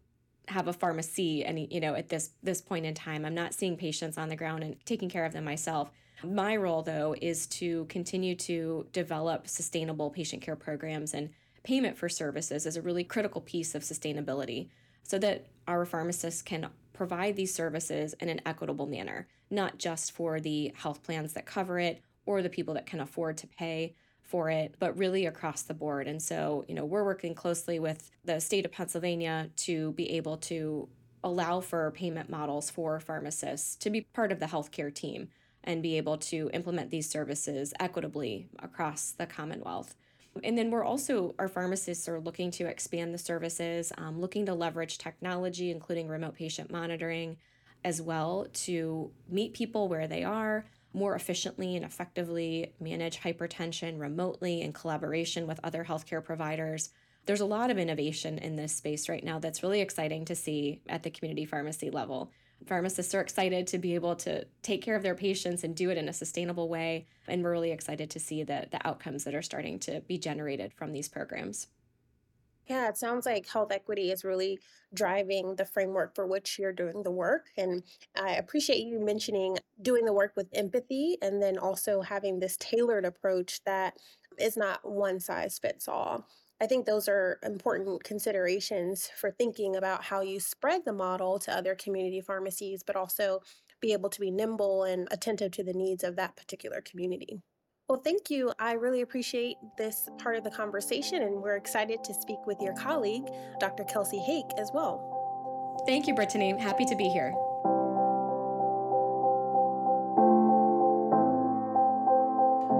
have 0.48 0.68
a 0.68 0.74
pharmacy 0.74 1.44
any 1.44 1.68
you 1.72 1.80
know 1.80 1.96
at 1.96 2.10
this 2.10 2.30
this 2.44 2.62
point 2.62 2.86
in 2.86 2.94
time 2.94 3.26
i'm 3.26 3.34
not 3.34 3.52
seeing 3.52 3.76
patients 3.76 4.16
on 4.16 4.30
the 4.30 4.36
ground 4.36 4.64
and 4.64 4.76
taking 4.86 5.10
care 5.10 5.26
of 5.26 5.34
them 5.34 5.44
myself 5.44 5.90
my 6.26 6.56
role, 6.56 6.82
though, 6.82 7.16
is 7.22 7.48
to 7.48 7.86
continue 7.86 8.36
to 8.36 8.88
develop 8.92 9.48
sustainable 9.48 10.10
patient 10.10 10.42
care 10.42 10.56
programs 10.56 11.14
and 11.14 11.30
payment 11.64 11.98
for 11.98 12.08
services 12.08 12.66
is 12.66 12.78
a 12.78 12.82
really 12.82 13.04
critical 13.04 13.42
piece 13.42 13.76
of 13.76 13.82
sustainability 13.82 14.70
so 15.04 15.18
that 15.20 15.48
our 15.68 15.86
pharmacists 15.86 16.42
can 16.42 16.68
provide 16.94 17.36
these 17.36 17.54
services 17.54 18.14
in 18.20 18.30
an 18.30 18.42
equitable 18.46 18.86
manner, 18.86 19.28
not 19.50 19.78
just 19.78 20.12
for 20.12 20.40
the 20.40 20.72
health 20.76 21.04
plans 21.04 21.34
that 21.34 21.46
cover 21.46 21.80
it 21.80 22.02
or 22.26 22.42
the 22.42 22.50
people 22.50 22.74
that 22.74 22.86
can 22.86 23.02
afford 23.02 23.38
to 23.38 23.48
pay 23.48 23.96
for 24.22 24.50
it, 24.50 24.76
but 24.80 24.98
really 24.98 25.26
across 25.26 25.64
the 25.64 25.74
board. 25.74 26.08
And 26.08 26.22
so, 26.22 26.66
you 26.68 26.74
know, 26.74 26.86
we're 26.86 27.04
working 27.04 27.36
closely 27.36 27.80
with 27.80 28.10
the 28.24 28.40
state 28.40 28.66
of 28.66 28.72
Pennsylvania 28.72 29.50
to 29.58 29.92
be 29.94 30.12
able 30.12 30.38
to 30.38 30.88
allow 31.24 31.60
for 31.60 31.92
payment 31.92 32.30
models 32.30 32.70
for 32.70 33.00
pharmacists 33.00 33.76
to 33.78 33.90
be 33.90 34.02
part 34.14 34.32
of 34.32 34.40
the 34.40 34.46
healthcare 34.46 34.94
team 34.94 35.28
and 35.66 35.84
be 35.84 35.98
able 35.98 36.18
to 36.18 36.50
implement 36.54 36.90
these 36.90 37.10
services 37.10 37.74
equitably 37.80 38.48
across 38.60 39.12
the 39.12 39.26
Commonwealth. 39.26 39.96
And 40.44 40.58
then 40.58 40.70
we're 40.70 40.84
also, 40.84 41.34
our 41.40 41.48
pharmacists 41.48 42.10
are 42.10 42.20
looking 42.20 42.52
to 42.52 42.66
expand 42.66 43.14
the 43.14 43.18
services, 43.18 43.92
um, 43.98 44.20
looking 44.20 44.46
to 44.48 44.54
leverage 44.54 44.98
technology, 44.98 45.72
including 45.72 46.08
remote 46.08 46.36
patient 46.36 46.72
monitoring, 46.72 47.38
as 47.84 48.02
well 48.02 48.48
to 48.52 49.12
meet 49.30 49.54
people 49.54 49.88
where 49.88 50.08
they 50.08 50.24
are, 50.24 50.66
more 50.94 51.16
efficiently 51.16 51.76
and 51.76 51.86
effectively 51.86 52.74
manage 52.80 53.20
hypertension 53.20 54.00
remotely 54.00 54.62
in 54.62 54.72
collaboration 54.72 55.46
with 55.46 55.60
other 55.64 55.84
healthcare 55.84 56.24
providers. 56.24 56.90
There's 57.26 57.42
a 57.42 57.46
lot 57.46 57.70
of 57.70 57.78
innovation 57.78 58.38
in 58.38 58.56
this 58.56 58.76
space 58.76 59.10
right 59.10 59.24
now 59.24 59.40
that's 59.40 59.62
really 59.62 59.82
exciting 59.82 60.26
to 60.26 60.36
see 60.36 60.82
at 60.88 61.04
the 61.04 61.10
community 61.10 61.46
pharmacy 61.46 61.90
level. 61.90 62.32
Pharmacists 62.66 63.14
are 63.14 63.22
excited 63.22 63.68
to 63.68 63.78
be 63.78 63.96
able 63.96 64.16
to 64.18 64.46
take 64.62 64.82
care 64.82 64.96
of 64.96 65.04
their 65.04 65.16
patients 65.16 65.64
and 65.64 65.76
do 65.76 65.90
it 65.90 65.98
in 65.98 66.10
a 66.10 66.14
sustainable 66.14 66.68
way. 66.68 67.08
And 67.28 67.44
we're 67.44 67.52
really 67.52 67.72
excited 67.72 68.10
to 68.12 68.20
see 68.20 68.44
the, 68.44 68.68
the 68.72 68.86
outcomes 68.88 69.24
that 69.26 69.36
are 69.36 69.42
starting 69.42 69.80
to 69.82 70.02
be 70.02 70.18
generated 70.18 70.74
from 70.74 70.92
these 70.92 71.08
programs. 71.08 71.68
Yeah, 72.68 72.90
it 72.90 72.98
sounds 72.98 73.28
like 73.28 73.48
health 73.48 73.72
equity 73.72 74.12
is 74.12 74.24
really 74.24 74.60
driving 74.94 75.56
the 75.56 75.66
framework 75.66 76.16
for 76.16 76.26
which 76.26 76.58
you're 76.58 76.74
doing 76.74 77.04
the 77.04 77.12
work. 77.12 77.48
And 77.58 77.84
I 78.16 78.32
appreciate 78.32 78.80
you 78.80 79.00
mentioning 79.00 79.58
doing 79.82 80.06
the 80.06 80.14
work 80.14 80.34
with 80.36 80.48
empathy 80.54 81.18
and 81.22 81.42
then 81.42 81.60
also 81.60 82.02
having 82.02 82.40
this 82.40 82.58
tailored 82.58 83.06
approach 83.06 83.64
that 83.66 83.98
is 84.40 84.58
not 84.58 84.90
one 84.90 85.20
size 85.20 85.60
fits 85.60 85.88
all. 85.88 86.28
I 86.62 86.68
think 86.68 86.86
those 86.86 87.10
are 87.10 87.38
important 87.44 88.04
considerations 88.06 89.10
for 89.20 89.30
thinking 89.30 89.76
about 89.76 90.04
how 90.04 90.22
you 90.22 90.40
spread 90.40 90.86
the 90.86 90.94
model 90.94 91.38
to 91.40 91.54
other 91.54 91.76
community 91.76 92.22
pharmacies, 92.22 92.82
but 92.82 92.96
also 92.96 93.42
be 93.82 93.92
able 93.92 94.10
to 94.10 94.22
be 94.22 94.32
nimble 94.32 94.84
and 94.84 95.08
attentive 95.12 95.52
to 95.52 95.64
the 95.64 95.74
needs 95.74 96.04
of 96.04 96.16
that 96.16 96.38
particular 96.38 96.82
community. 96.82 97.42
Well, 97.90 98.02
thank 98.04 98.30
you. 98.30 98.54
I 98.58 98.74
really 98.74 99.02
appreciate 99.02 99.58
this 99.78 100.10
part 100.18 100.38
of 100.38 100.46
the 100.46 100.50
conversation, 100.50 101.24
and 101.24 101.42
we're 101.42 101.58
excited 101.58 102.04
to 102.06 102.14
speak 102.14 102.40
with 102.48 102.60
your 102.62 102.74
colleague, 102.74 103.28
Dr. 103.60 103.84
Kelsey 103.84 104.20
Hake, 104.20 104.50
as 104.58 104.72
well. 104.74 105.84
Thank 105.86 106.08
you, 106.08 106.16
Brittany. 106.16 106.58
Happy 106.58 106.86
to 106.86 106.96
be 106.96 107.10
here. 107.10 107.34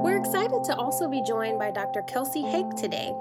We're 0.02 0.18
excited 0.18 0.64
to 0.64 0.76
also 0.76 1.10
be 1.10 1.22
joined 1.22 1.60
by 1.60 1.72
Dr. 1.72 2.02
Kelsey 2.04 2.42
Hake 2.42 2.70
today. 2.72 3.14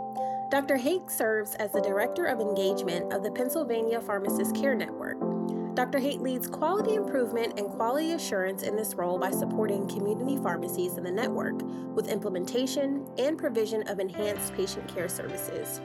Dr. 0.55 0.77
Hake 0.77 1.11
serves 1.11 1.57
as 1.57 1.73
the 1.73 1.81
Director 1.81 2.27
of 2.27 2.39
Engagement 2.39 3.13
of 3.13 3.25
the 3.25 3.31
Pennsylvania 3.33 4.01
Pharmacist 4.01 4.55
Care 4.55 4.77
Network. 4.77 5.19
Dr. 5.75 5.99
Hake 5.99 6.21
leads 6.21 6.47
quality 6.47 6.95
improvement 6.95 7.59
and 7.59 7.69
quality 7.69 8.13
assurance 8.13 8.63
in 8.63 8.77
this 8.77 8.95
role 8.95 9.19
by 9.19 9.33
supporting 9.33 9.89
community 9.89 10.37
pharmacies 10.37 10.97
in 10.97 11.03
the 11.03 11.11
network 11.11 11.61
with 11.97 12.07
implementation 12.07 13.05
and 13.19 13.37
provision 13.37 13.83
of 13.89 13.99
enhanced 13.99 14.55
patient 14.55 14.87
care 14.87 15.09
services. 15.09 15.81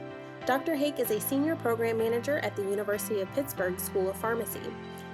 Dr. 0.46 0.76
Hake 0.76 1.00
is 1.00 1.10
a 1.10 1.20
senior 1.20 1.56
program 1.56 1.98
manager 1.98 2.38
at 2.38 2.54
the 2.54 2.62
University 2.62 3.20
of 3.22 3.32
Pittsburgh 3.32 3.80
School 3.80 4.08
of 4.08 4.16
Pharmacy. 4.18 4.60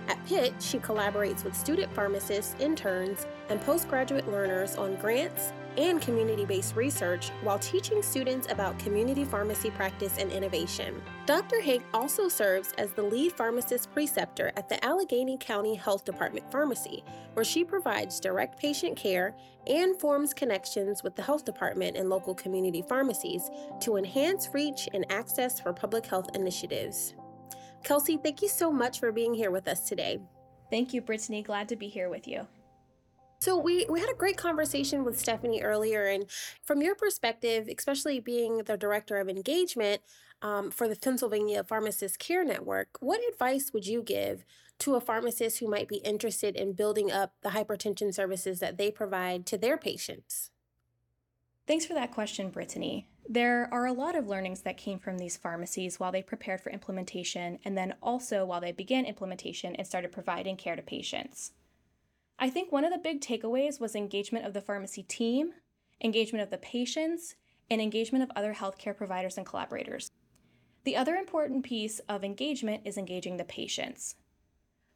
At 0.08 0.24
Pitt, 0.26 0.54
she 0.60 0.78
collaborates 0.78 1.42
with 1.42 1.56
student 1.56 1.92
pharmacists, 1.92 2.54
interns, 2.60 3.26
and 3.48 3.60
postgraduate 3.60 4.30
learners 4.30 4.76
on 4.76 4.96
grants 4.96 5.52
and 5.76 6.00
community 6.00 6.44
based 6.44 6.74
research 6.74 7.30
while 7.42 7.58
teaching 7.58 8.02
students 8.02 8.50
about 8.50 8.78
community 8.78 9.24
pharmacy 9.24 9.70
practice 9.70 10.16
and 10.18 10.32
innovation. 10.32 11.02
Dr. 11.26 11.60
Hake 11.60 11.82
also 11.92 12.28
serves 12.28 12.72
as 12.78 12.92
the 12.92 13.02
lead 13.02 13.32
pharmacist 13.32 13.92
preceptor 13.92 14.52
at 14.56 14.68
the 14.68 14.82
Allegheny 14.84 15.36
County 15.38 15.74
Health 15.74 16.04
Department 16.04 16.50
Pharmacy, 16.50 17.04
where 17.34 17.44
she 17.44 17.64
provides 17.64 18.20
direct 18.20 18.58
patient 18.58 18.96
care 18.96 19.34
and 19.66 19.98
forms 19.98 20.32
connections 20.32 21.02
with 21.02 21.16
the 21.16 21.22
health 21.22 21.44
department 21.44 21.96
and 21.96 22.08
local 22.08 22.34
community 22.34 22.82
pharmacies 22.88 23.50
to 23.80 23.96
enhance 23.96 24.48
reach 24.54 24.88
and 24.94 25.04
access 25.10 25.60
for 25.60 25.72
public 25.72 26.06
health 26.06 26.28
initiatives. 26.34 27.14
Kelsey, 27.84 28.16
thank 28.16 28.42
you 28.42 28.48
so 28.48 28.70
much 28.72 29.00
for 29.00 29.12
being 29.12 29.34
here 29.34 29.50
with 29.50 29.68
us 29.68 29.88
today. 29.88 30.18
Thank 30.70 30.92
you, 30.92 31.00
Brittany. 31.00 31.42
Glad 31.42 31.68
to 31.68 31.76
be 31.76 31.88
here 31.88 32.08
with 32.08 32.26
you. 32.26 32.46
So 33.38 33.56
we 33.56 33.86
we 33.88 34.00
had 34.00 34.10
a 34.10 34.14
great 34.14 34.36
conversation 34.36 35.04
with 35.04 35.18
Stephanie 35.18 35.62
earlier, 35.62 36.06
and 36.06 36.26
from 36.62 36.82
your 36.82 36.94
perspective, 36.94 37.68
especially 37.68 38.18
being 38.18 38.58
the 38.58 38.76
director 38.76 39.18
of 39.18 39.28
engagement 39.28 40.00
um, 40.42 40.70
for 40.70 40.88
the 40.88 40.96
Pennsylvania 40.96 41.62
Pharmacist 41.62 42.18
Care 42.18 42.44
Network, 42.44 42.88
what 43.00 43.20
advice 43.32 43.72
would 43.72 43.86
you 43.86 44.02
give 44.02 44.44
to 44.78 44.94
a 44.94 45.00
pharmacist 45.00 45.58
who 45.58 45.68
might 45.68 45.88
be 45.88 45.96
interested 45.96 46.56
in 46.56 46.72
building 46.72 47.10
up 47.10 47.34
the 47.42 47.50
hypertension 47.50 48.12
services 48.12 48.58
that 48.60 48.78
they 48.78 48.90
provide 48.90 49.46
to 49.46 49.58
their 49.58 49.76
patients? 49.76 50.50
Thanks 51.66 51.86
for 51.86 51.94
that 51.94 52.12
question, 52.12 52.50
Brittany. 52.50 53.08
There 53.28 53.68
are 53.72 53.86
a 53.86 53.92
lot 53.92 54.14
of 54.14 54.28
learnings 54.28 54.62
that 54.62 54.76
came 54.76 55.00
from 55.00 55.18
these 55.18 55.36
pharmacies 55.36 55.98
while 55.98 56.12
they 56.12 56.22
prepared 56.22 56.60
for 56.60 56.70
implementation, 56.70 57.58
and 57.64 57.76
then 57.76 57.94
also 58.00 58.44
while 58.44 58.60
they 58.60 58.72
began 58.72 59.04
implementation 59.04 59.74
and 59.74 59.86
started 59.86 60.12
providing 60.12 60.56
care 60.56 60.76
to 60.76 60.82
patients. 60.82 61.52
I 62.38 62.50
think 62.50 62.70
one 62.70 62.84
of 62.84 62.92
the 62.92 62.98
big 62.98 63.20
takeaways 63.20 63.80
was 63.80 63.96
engagement 63.96 64.44
of 64.44 64.52
the 64.52 64.60
pharmacy 64.60 65.02
team, 65.02 65.54
engagement 66.00 66.42
of 66.42 66.50
the 66.50 66.58
patients, 66.58 67.34
and 67.68 67.80
engagement 67.80 68.22
of 68.22 68.30
other 68.36 68.54
healthcare 68.54 68.96
providers 68.96 69.36
and 69.36 69.46
collaborators. 69.46 70.08
The 70.84 70.96
other 70.96 71.16
important 71.16 71.64
piece 71.64 71.98
of 72.08 72.22
engagement 72.22 72.82
is 72.84 72.96
engaging 72.96 73.38
the 73.38 73.44
patients. 73.44 74.14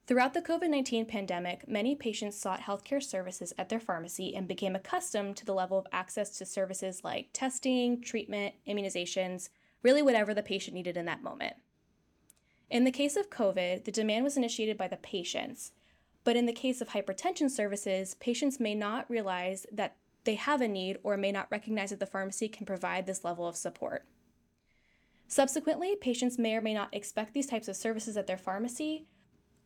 Throughout 0.06 0.34
the 0.34 0.42
COVID 0.42 0.68
19 0.68 1.06
pandemic, 1.06 1.68
many 1.68 1.94
patients 1.94 2.38
sought 2.38 2.60
healthcare 2.60 3.02
services 3.02 3.52
at 3.56 3.68
their 3.68 3.78
pharmacy 3.78 4.34
and 4.34 4.48
became 4.48 4.74
accustomed 4.74 5.36
to 5.36 5.44
the 5.44 5.54
level 5.54 5.78
of 5.78 5.86
access 5.92 6.36
to 6.38 6.44
services 6.44 7.02
like 7.04 7.28
testing, 7.32 8.00
treatment, 8.00 8.54
immunizations, 8.66 9.50
really 9.82 10.02
whatever 10.02 10.34
the 10.34 10.42
patient 10.42 10.74
needed 10.74 10.96
in 10.96 11.06
that 11.06 11.22
moment. 11.22 11.54
In 12.70 12.84
the 12.84 12.92
case 12.92 13.16
of 13.16 13.30
COVID, 13.30 13.84
the 13.84 13.92
demand 13.92 14.24
was 14.24 14.36
initiated 14.36 14.76
by 14.76 14.88
the 14.88 14.96
patients, 14.96 15.72
but 16.24 16.36
in 16.36 16.46
the 16.46 16.52
case 16.52 16.80
of 16.80 16.88
hypertension 16.88 17.50
services, 17.50 18.14
patients 18.14 18.60
may 18.60 18.74
not 18.74 19.10
realize 19.10 19.66
that 19.72 19.96
they 20.24 20.34
have 20.34 20.60
a 20.60 20.68
need 20.68 20.98
or 21.02 21.16
may 21.16 21.32
not 21.32 21.50
recognize 21.50 21.90
that 21.90 22.00
the 22.00 22.06
pharmacy 22.06 22.48
can 22.48 22.66
provide 22.66 23.06
this 23.06 23.24
level 23.24 23.48
of 23.48 23.56
support. 23.56 24.06
Subsequently, 25.26 25.96
patients 25.96 26.38
may 26.38 26.56
or 26.56 26.60
may 26.60 26.74
not 26.74 26.94
expect 26.94 27.32
these 27.32 27.46
types 27.46 27.68
of 27.68 27.76
services 27.76 28.16
at 28.16 28.26
their 28.26 28.36
pharmacy. 28.36 29.06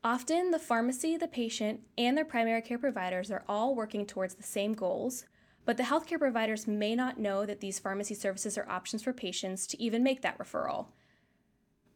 Often, 0.07 0.51
the 0.51 0.59
pharmacy, 0.59 1.17
the 1.17 1.27
patient, 1.27 1.81
and 1.97 2.15
their 2.15 2.27
primary 2.27 2.61
care 2.61 2.77
providers 2.77 3.31
are 3.31 3.43
all 3.49 3.75
working 3.75 4.05
towards 4.05 4.35
the 4.35 4.43
same 4.43 4.75
goals, 4.75 5.25
but 5.65 5.79
the 5.79 5.85
healthcare 5.85 6.19
providers 6.19 6.67
may 6.67 6.95
not 6.95 7.19
know 7.19 7.47
that 7.47 7.61
these 7.61 7.79
pharmacy 7.79 8.15
services 8.15 8.59
are 8.59 8.69
options 8.69 9.03
for 9.03 9.15
patients 9.15 9.67
to 9.69 9.83
even 9.83 10.03
make 10.03 10.21
that 10.21 10.37
referral. 10.37 10.89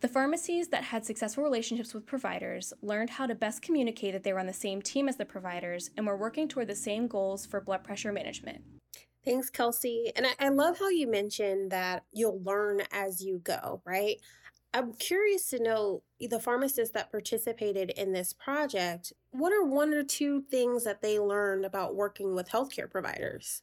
The 0.00 0.08
pharmacies 0.08 0.68
that 0.68 0.84
had 0.84 1.04
successful 1.04 1.44
relationships 1.44 1.92
with 1.92 2.06
providers 2.06 2.72
learned 2.80 3.10
how 3.10 3.26
to 3.26 3.34
best 3.34 3.60
communicate 3.60 4.14
that 4.14 4.22
they 4.22 4.32
were 4.32 4.38
on 4.38 4.46
the 4.46 4.54
same 4.54 4.80
team 4.80 5.06
as 5.06 5.16
the 5.16 5.26
providers 5.26 5.90
and 5.94 6.06
were 6.06 6.16
working 6.16 6.48
toward 6.48 6.68
the 6.68 6.74
same 6.74 7.08
goals 7.08 7.44
for 7.44 7.60
blood 7.60 7.84
pressure 7.84 8.12
management. 8.12 8.62
Thanks, 9.22 9.50
Kelsey. 9.50 10.12
And 10.16 10.26
I, 10.26 10.46
I 10.46 10.48
love 10.48 10.78
how 10.78 10.88
you 10.88 11.10
mentioned 11.10 11.72
that 11.72 12.04
you'll 12.14 12.42
learn 12.42 12.80
as 12.90 13.20
you 13.20 13.40
go, 13.40 13.82
right? 13.84 14.16
I'm 14.74 14.92
curious 14.92 15.48
to 15.50 15.62
know 15.62 16.02
the 16.20 16.40
pharmacists 16.40 16.92
that 16.94 17.10
participated 17.10 17.90
in 17.90 18.12
this 18.12 18.32
project, 18.32 19.12
what 19.30 19.52
are 19.52 19.64
one 19.64 19.94
or 19.94 20.02
two 20.02 20.42
things 20.42 20.84
that 20.84 21.00
they 21.00 21.18
learned 21.18 21.64
about 21.64 21.96
working 21.96 22.34
with 22.34 22.50
healthcare 22.50 22.90
providers? 22.90 23.62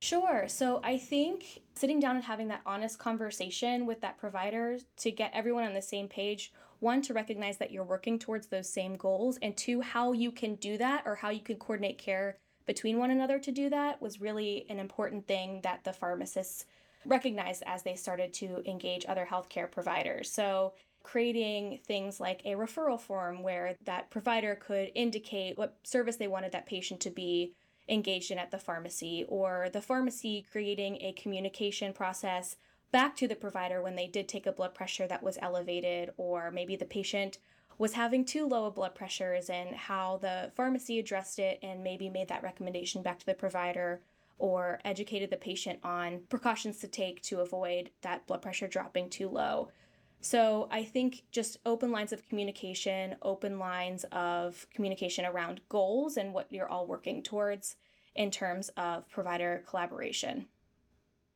Sure. 0.00 0.44
So 0.46 0.80
I 0.84 0.96
think 0.96 1.62
sitting 1.74 1.98
down 1.98 2.16
and 2.16 2.24
having 2.24 2.48
that 2.48 2.60
honest 2.64 2.98
conversation 2.98 3.84
with 3.84 4.00
that 4.02 4.18
provider 4.18 4.78
to 4.98 5.10
get 5.10 5.32
everyone 5.34 5.64
on 5.64 5.74
the 5.74 5.82
same 5.82 6.08
page, 6.08 6.52
one, 6.78 7.02
to 7.02 7.14
recognize 7.14 7.56
that 7.56 7.72
you're 7.72 7.82
working 7.82 8.18
towards 8.18 8.46
those 8.46 8.72
same 8.72 8.94
goals, 8.94 9.38
and 9.42 9.56
two, 9.56 9.80
how 9.80 10.12
you 10.12 10.30
can 10.30 10.54
do 10.56 10.78
that 10.78 11.02
or 11.04 11.16
how 11.16 11.30
you 11.30 11.40
can 11.40 11.56
coordinate 11.56 11.98
care 11.98 12.38
between 12.64 12.98
one 12.98 13.10
another 13.10 13.38
to 13.40 13.50
do 13.50 13.70
that 13.70 14.00
was 14.00 14.20
really 14.20 14.66
an 14.68 14.78
important 14.78 15.26
thing 15.26 15.60
that 15.62 15.82
the 15.84 15.92
pharmacists 15.92 16.66
recognized 17.08 17.62
as 17.66 17.82
they 17.82 17.96
started 17.96 18.32
to 18.34 18.62
engage 18.68 19.06
other 19.08 19.26
healthcare 19.30 19.70
providers. 19.70 20.30
So 20.30 20.74
creating 21.02 21.80
things 21.86 22.20
like 22.20 22.42
a 22.44 22.52
referral 22.52 23.00
form 23.00 23.42
where 23.42 23.76
that 23.84 24.10
provider 24.10 24.54
could 24.54 24.90
indicate 24.94 25.56
what 25.56 25.78
service 25.82 26.16
they 26.16 26.28
wanted 26.28 26.52
that 26.52 26.66
patient 26.66 27.00
to 27.00 27.10
be 27.10 27.54
engaged 27.88 28.30
in 28.30 28.38
at 28.38 28.50
the 28.50 28.58
pharmacy, 28.58 29.24
or 29.28 29.68
the 29.72 29.80
pharmacy 29.80 30.44
creating 30.52 30.98
a 31.00 31.12
communication 31.12 31.92
process 31.94 32.56
back 32.92 33.16
to 33.16 33.26
the 33.26 33.34
provider 33.34 33.80
when 33.80 33.96
they 33.96 34.06
did 34.06 34.28
take 34.28 34.46
a 34.46 34.52
blood 34.52 34.74
pressure 34.74 35.06
that 35.06 35.22
was 35.22 35.38
elevated, 35.40 36.10
or 36.18 36.50
maybe 36.50 36.76
the 36.76 36.84
patient 36.84 37.38
was 37.78 37.94
having 37.94 38.24
too 38.24 38.46
low 38.46 38.66
of 38.66 38.74
blood 38.74 38.94
pressures 38.94 39.48
and 39.48 39.74
how 39.74 40.18
the 40.18 40.50
pharmacy 40.54 40.98
addressed 40.98 41.38
it 41.38 41.58
and 41.62 41.82
maybe 41.82 42.10
made 42.10 42.28
that 42.28 42.42
recommendation 42.42 43.02
back 43.02 43.18
to 43.18 43.26
the 43.26 43.34
provider 43.34 44.02
or 44.38 44.78
educated 44.84 45.30
the 45.30 45.36
patient 45.36 45.78
on 45.82 46.20
precautions 46.28 46.78
to 46.78 46.88
take 46.88 47.20
to 47.22 47.40
avoid 47.40 47.90
that 48.02 48.26
blood 48.26 48.42
pressure 48.42 48.68
dropping 48.68 49.10
too 49.10 49.28
low. 49.28 49.68
So 50.20 50.68
I 50.70 50.84
think 50.84 51.22
just 51.30 51.58
open 51.64 51.92
lines 51.92 52.12
of 52.12 52.28
communication, 52.28 53.16
open 53.22 53.58
lines 53.58 54.04
of 54.10 54.66
communication 54.74 55.24
around 55.24 55.60
goals 55.68 56.16
and 56.16 56.34
what 56.34 56.50
you're 56.50 56.68
all 56.68 56.86
working 56.86 57.22
towards 57.22 57.76
in 58.16 58.30
terms 58.30 58.68
of 58.76 59.08
provider 59.08 59.62
collaboration. 59.68 60.46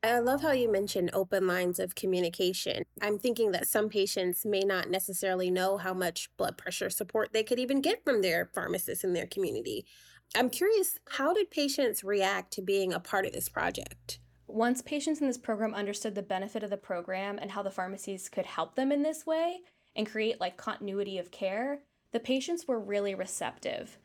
I 0.04 0.18
love 0.18 0.42
how 0.42 0.50
you 0.50 0.70
mentioned 0.70 1.10
open 1.12 1.46
lines 1.46 1.78
of 1.78 1.94
communication. 1.94 2.82
I'm 3.00 3.20
thinking 3.20 3.52
that 3.52 3.68
some 3.68 3.88
patients 3.88 4.44
may 4.44 4.62
not 4.62 4.90
necessarily 4.90 5.48
know 5.48 5.76
how 5.76 5.94
much 5.94 6.28
blood 6.36 6.58
pressure 6.58 6.90
support 6.90 7.32
they 7.32 7.44
could 7.44 7.60
even 7.60 7.80
get 7.80 8.02
from 8.02 8.20
their 8.20 8.46
pharmacist 8.46 9.04
in 9.04 9.12
their 9.12 9.28
community. 9.28 9.86
I'm 10.34 10.48
curious, 10.48 10.98
how 11.10 11.34
did 11.34 11.50
patients 11.50 12.02
react 12.02 12.52
to 12.54 12.62
being 12.62 12.94
a 12.94 13.00
part 13.00 13.26
of 13.26 13.32
this 13.32 13.50
project? 13.50 14.18
Once 14.46 14.80
patients 14.80 15.20
in 15.20 15.26
this 15.26 15.36
program 15.36 15.74
understood 15.74 16.14
the 16.14 16.22
benefit 16.22 16.62
of 16.62 16.70
the 16.70 16.76
program 16.78 17.38
and 17.38 17.50
how 17.50 17.62
the 17.62 17.70
pharmacies 17.70 18.30
could 18.30 18.46
help 18.46 18.74
them 18.74 18.90
in 18.90 19.02
this 19.02 19.26
way 19.26 19.60
and 19.94 20.10
create 20.10 20.40
like 20.40 20.56
continuity 20.56 21.18
of 21.18 21.30
care, 21.30 21.80
the 22.12 22.20
patients 22.20 22.66
were 22.66 22.80
really 22.80 23.14
receptive. 23.14 23.98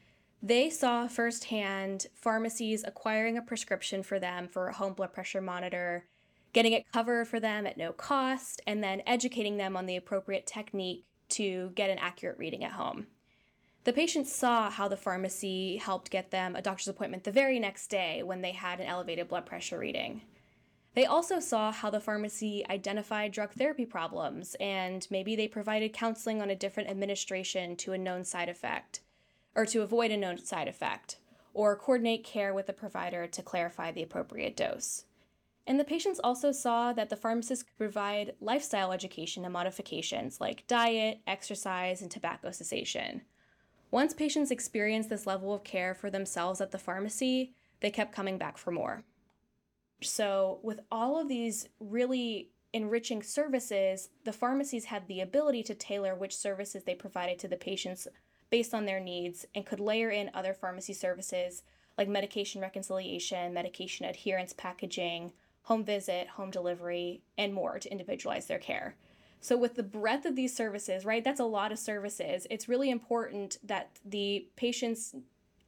They 0.44 0.70
saw 0.70 1.08
firsthand 1.08 2.08
pharmacies 2.14 2.84
acquiring 2.86 3.38
a 3.38 3.42
prescription 3.42 4.04
for 4.04 4.20
them 4.20 4.50
for 4.50 4.68
a 4.68 4.74
home 4.74 4.94
blood 4.94 5.14
pressure 5.14 5.42
monitor, 5.42 6.06
getting 6.52 6.74
it 6.74 6.92
covered 6.92 7.28
for 7.30 7.40
them 7.40 7.66
at 7.66 7.78
no 7.78 7.94
cost, 7.94 8.62
and 8.68 8.84
then 8.84 9.02
educating 9.08 9.56
them 9.56 9.78
on 9.78 9.86
the 9.86 9.96
appropriate 9.96 10.46
technique 10.46 11.06
to 11.30 11.72
get 11.76 11.90
an 11.90 12.00
accurate 12.00 12.38
reading 12.38 12.66
at 12.66 12.74
home. 12.74 13.08
The 13.88 13.94
patients 13.94 14.36
saw 14.36 14.70
how 14.70 14.89
the 14.89 14.98
pharmacy 14.98 15.77
helped 15.77 16.12
get 16.12 16.29
them 16.29 16.58
a 16.58 16.62
doctor's 16.62 16.89
appointment 16.89 17.24
the 17.24 17.32
very 17.32 17.58
next 17.58 17.88
day 17.88 18.22
when 18.22 18.41
they 18.41 18.51
had 18.51 18.82
an 18.82 18.86
elevated 18.86 19.29
blood 19.29 19.46
pressure 19.46 19.79
reading. 19.79 20.24
They 20.94 21.06
also 21.06 21.39
saw 21.39 21.72
how 21.72 21.89
the 21.89 22.01
pharmacy 22.01 22.65
identified 22.70 23.32
drug 23.32 23.53
therapy 23.53 23.86
problems 23.86 24.58
and 24.60 25.08
maybe 25.10 25.38
they 25.38 25.48
provided 25.48 25.94
counseling 25.94 26.41
on 26.41 26.50
a 26.50 26.56
different 26.56 26.89
administration 26.89 27.77
to 27.77 27.94
a 27.94 27.98
known 27.98 28.25
side 28.25 28.50
effect 28.50 29.00
or 29.56 29.65
to 29.67 29.84
avoid 29.84 30.12
a 30.12 30.17
known 30.17 30.38
side 30.38 30.67
effect, 30.67 31.20
or 31.53 31.77
coordinate 31.77 32.25
care 32.25 32.53
with 32.53 32.67
the 32.67 32.74
provider 32.74 33.25
to 33.25 33.41
clarify 33.41 33.94
the 33.94 34.03
appropriate 34.03 34.58
dose. 34.58 35.06
And 35.65 35.79
the 35.79 35.86
patients 35.86 36.20
also 36.22 36.51
saw 36.51 36.91
that 36.91 37.10
the 37.10 37.15
pharmacist 37.15 37.67
could 37.67 37.77
provide 37.77 38.36
lifestyle 38.41 38.91
education 38.91 39.46
and 39.46 39.53
modifications 39.53 40.41
like 40.41 40.67
diet, 40.67 41.22
exercise, 41.25 42.01
and 42.01 42.12
tobacco 42.12 42.51
cessation. 42.51 43.22
Once 43.89 44.13
patients 44.13 44.51
experienced 44.51 45.10
this 45.10 45.25
level 45.25 45.53
of 45.53 45.63
care 45.63 45.94
for 45.94 46.10
themselves 46.10 46.60
at 46.60 46.72
the 46.72 46.77
pharmacy, 46.77 47.53
they 47.79 47.89
kept 47.89 48.13
coming 48.13 48.38
back 48.38 48.58
for 48.58 48.72
more. 48.72 49.03
So, 50.01 50.60
with 50.62 50.82
all 50.91 51.20
of 51.20 51.27
these 51.27 51.70
really 51.79 52.50
enriching 52.74 53.24
services, 53.24 54.10
the 54.25 54.34
pharmacies 54.34 54.86
had 54.86 55.08
the 55.08 55.22
ability 55.22 55.63
to 55.63 55.75
tailor 55.75 56.13
which 56.13 56.36
services 56.36 56.84
they 56.84 56.96
provided 56.96 57.39
to 57.39 57.48
the 57.48 57.56
patients 57.56 58.08
based 58.50 58.74
on 58.74 58.86
their 58.86 59.00
needs 59.00 59.46
and 59.56 59.65
could 59.65 59.79
layer 59.79 60.10
in 60.10 60.29
other 60.34 60.53
pharmacy 60.53 60.94
services 60.94 61.63
like 61.98 62.08
medication 62.08 62.62
reconciliation, 62.62 63.53
medication 63.53 64.06
adherence 64.06 64.53
packaging, 64.53 65.34
home 65.63 65.84
visit, 65.84 66.27
home 66.27 66.51
delivery, 66.51 67.22
and 67.38 67.53
more 67.53 67.79
to 67.79 67.91
individualize 67.91 68.46
their 68.46 68.60
care. 68.60 68.96
So, 69.39 69.58
with 69.58 69.75
the 69.75 69.84
breadth 69.84 70.25
of 70.25 70.36
these 70.36 70.56
services, 70.56 71.06
right, 71.06 71.24
that's 71.24 71.39
a 71.39 71.46
lot 71.46 71.72
of 71.72 71.79
services. 71.79 72.48
It's 72.50 72.67
really 72.67 72.89
important 72.89 73.58
that 73.63 73.89
the 74.03 74.48
patient's 74.56 75.15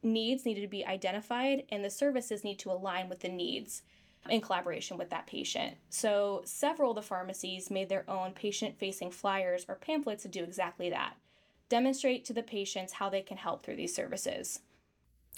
needs 0.02 0.46
need 0.46 0.60
to 0.60 0.68
be 0.68 0.86
identified 0.86 1.64
and 1.70 1.84
the 1.84 1.90
services 1.90 2.44
need 2.44 2.58
to 2.60 2.72
align 2.72 3.10
with 3.10 3.20
the 3.20 3.30
needs 3.30 3.82
in 4.30 4.40
collaboration 4.42 4.98
with 4.98 5.10
that 5.10 5.28
patient. 5.28 5.76
So, 5.90 6.42
several 6.46 6.92
of 6.92 6.96
the 6.96 7.02
pharmacies 7.02 7.70
made 7.70 7.90
their 7.90 8.10
own 8.10 8.32
patient 8.32 8.78
facing 8.78 9.12
flyers 9.12 9.66
or 9.68 9.76
pamphlets 9.76 10.24
to 10.24 10.30
do 10.30 10.44
exactly 10.44 10.90
that 10.90 11.16
demonstrate 11.70 12.26
to 12.26 12.34
the 12.34 12.44
patients 12.44 12.94
how 12.94 13.10
they 13.10 13.22
can 13.22 13.38
help 13.38 13.64
through 13.64 13.76
these 13.76 13.96
services. 13.96 14.60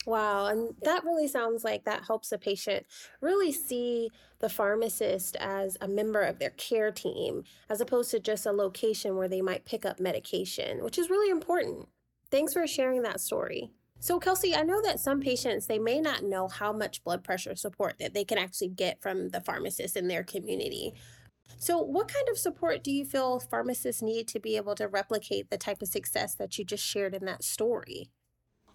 Wow, 0.05 0.47
and 0.47 0.73
that 0.81 1.03
really 1.03 1.27
sounds 1.27 1.63
like 1.63 1.83
that 1.83 2.05
helps 2.05 2.31
a 2.31 2.37
patient 2.39 2.87
really 3.21 3.51
see 3.51 4.09
the 4.39 4.49
pharmacist 4.49 5.35
as 5.35 5.77
a 5.79 5.87
member 5.87 6.21
of 6.21 6.39
their 6.39 6.49
care 6.51 6.91
team 6.91 7.43
as 7.69 7.81
opposed 7.81 8.09
to 8.11 8.19
just 8.19 8.47
a 8.47 8.51
location 8.51 9.15
where 9.15 9.27
they 9.27 9.41
might 9.41 9.65
pick 9.65 9.85
up 9.85 9.99
medication, 9.99 10.83
which 10.83 10.97
is 10.97 11.11
really 11.11 11.29
important. 11.29 11.87
Thanks 12.31 12.53
for 12.53 12.65
sharing 12.65 13.03
that 13.03 13.21
story. 13.21 13.71
So, 13.99 14.19
Kelsey, 14.19 14.55
I 14.55 14.63
know 14.63 14.81
that 14.81 14.99
some 14.99 15.19
patients 15.19 15.67
they 15.67 15.77
may 15.77 16.01
not 16.01 16.23
know 16.23 16.47
how 16.47 16.73
much 16.73 17.03
blood 17.03 17.23
pressure 17.23 17.55
support 17.55 17.99
that 17.99 18.15
they 18.15 18.23
can 18.23 18.39
actually 18.39 18.69
get 18.69 18.99
from 18.99 19.29
the 19.29 19.41
pharmacist 19.41 19.95
in 19.95 20.07
their 20.07 20.23
community. 20.23 20.93
So, 21.59 21.77
what 21.77 22.07
kind 22.07 22.27
of 22.31 22.39
support 22.39 22.83
do 22.83 22.91
you 22.91 23.05
feel 23.05 23.39
pharmacists 23.39 24.01
need 24.01 24.27
to 24.29 24.39
be 24.39 24.55
able 24.55 24.73
to 24.75 24.87
replicate 24.87 25.51
the 25.51 25.57
type 25.59 25.83
of 25.83 25.89
success 25.89 26.33
that 26.35 26.57
you 26.57 26.65
just 26.65 26.83
shared 26.83 27.13
in 27.13 27.25
that 27.25 27.43
story? 27.43 28.09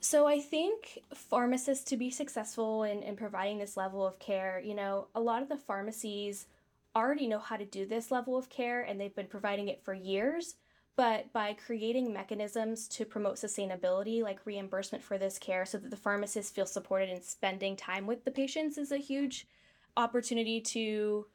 So, 0.00 0.26
I 0.26 0.40
think 0.40 1.00
pharmacists 1.14 1.84
to 1.86 1.96
be 1.96 2.10
successful 2.10 2.84
in, 2.84 3.02
in 3.02 3.16
providing 3.16 3.58
this 3.58 3.76
level 3.76 4.06
of 4.06 4.18
care, 4.18 4.60
you 4.64 4.74
know, 4.74 5.08
a 5.14 5.20
lot 5.20 5.42
of 5.42 5.48
the 5.48 5.56
pharmacies 5.56 6.46
already 6.94 7.26
know 7.26 7.38
how 7.38 7.56
to 7.56 7.64
do 7.64 7.84
this 7.86 8.10
level 8.10 8.36
of 8.38 8.48
care 8.48 8.82
and 8.82 9.00
they've 9.00 9.14
been 9.14 9.26
providing 9.26 9.68
it 9.68 9.82
for 9.84 9.94
years. 9.94 10.54
But 10.96 11.30
by 11.34 11.52
creating 11.52 12.10
mechanisms 12.10 12.88
to 12.88 13.04
promote 13.04 13.36
sustainability, 13.36 14.22
like 14.22 14.46
reimbursement 14.46 15.04
for 15.04 15.18
this 15.18 15.38
care, 15.38 15.66
so 15.66 15.76
that 15.76 15.90
the 15.90 15.96
pharmacists 15.96 16.50
feel 16.50 16.64
supported 16.64 17.10
in 17.10 17.20
spending 17.20 17.76
time 17.76 18.06
with 18.06 18.24
the 18.24 18.30
patients, 18.30 18.78
is 18.78 18.92
a 18.92 18.96
huge 18.96 19.46
opportunity 19.98 20.58
to 20.62 21.26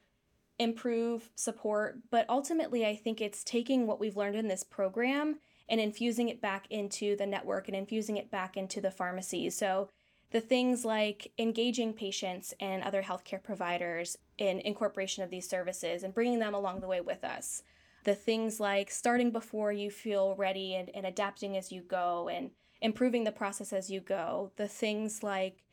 improve 0.57 1.29
support. 1.35 1.99
But 2.09 2.25
ultimately, 2.27 2.87
I 2.87 2.95
think 2.95 3.21
it's 3.21 3.43
taking 3.43 3.85
what 3.85 3.99
we've 3.99 4.17
learned 4.17 4.35
in 4.35 4.47
this 4.47 4.63
program 4.63 5.37
and 5.71 5.79
infusing 5.79 6.27
it 6.27 6.41
back 6.41 6.67
into 6.69 7.15
the 7.15 7.25
network 7.25 7.69
and 7.69 7.77
infusing 7.77 8.17
it 8.17 8.29
back 8.29 8.57
into 8.57 8.81
the 8.81 8.91
pharmacies. 8.91 9.57
So 9.57 9.89
the 10.31 10.41
things 10.41 10.83
like 10.83 11.31
engaging 11.39 11.93
patients 11.93 12.53
and 12.59 12.83
other 12.83 13.01
healthcare 13.01 13.41
providers 13.41 14.17
in 14.37 14.59
incorporation 14.59 15.23
of 15.23 15.29
these 15.29 15.49
services 15.49 16.03
and 16.03 16.13
bringing 16.13 16.39
them 16.39 16.53
along 16.53 16.81
the 16.81 16.87
way 16.87 16.99
with 16.99 17.23
us. 17.23 17.63
The 18.03 18.15
things 18.15 18.59
like 18.59 18.91
starting 18.91 19.31
before 19.31 19.71
you 19.71 19.89
feel 19.89 20.35
ready 20.35 20.75
and, 20.75 20.89
and 20.93 21.05
adapting 21.05 21.55
as 21.55 21.71
you 21.71 21.81
go 21.81 22.27
and 22.27 22.51
improving 22.81 23.23
the 23.23 23.31
process 23.31 23.71
as 23.71 23.89
you 23.89 24.01
go. 24.01 24.51
The 24.57 24.67
things 24.67 25.23
like 25.23 25.63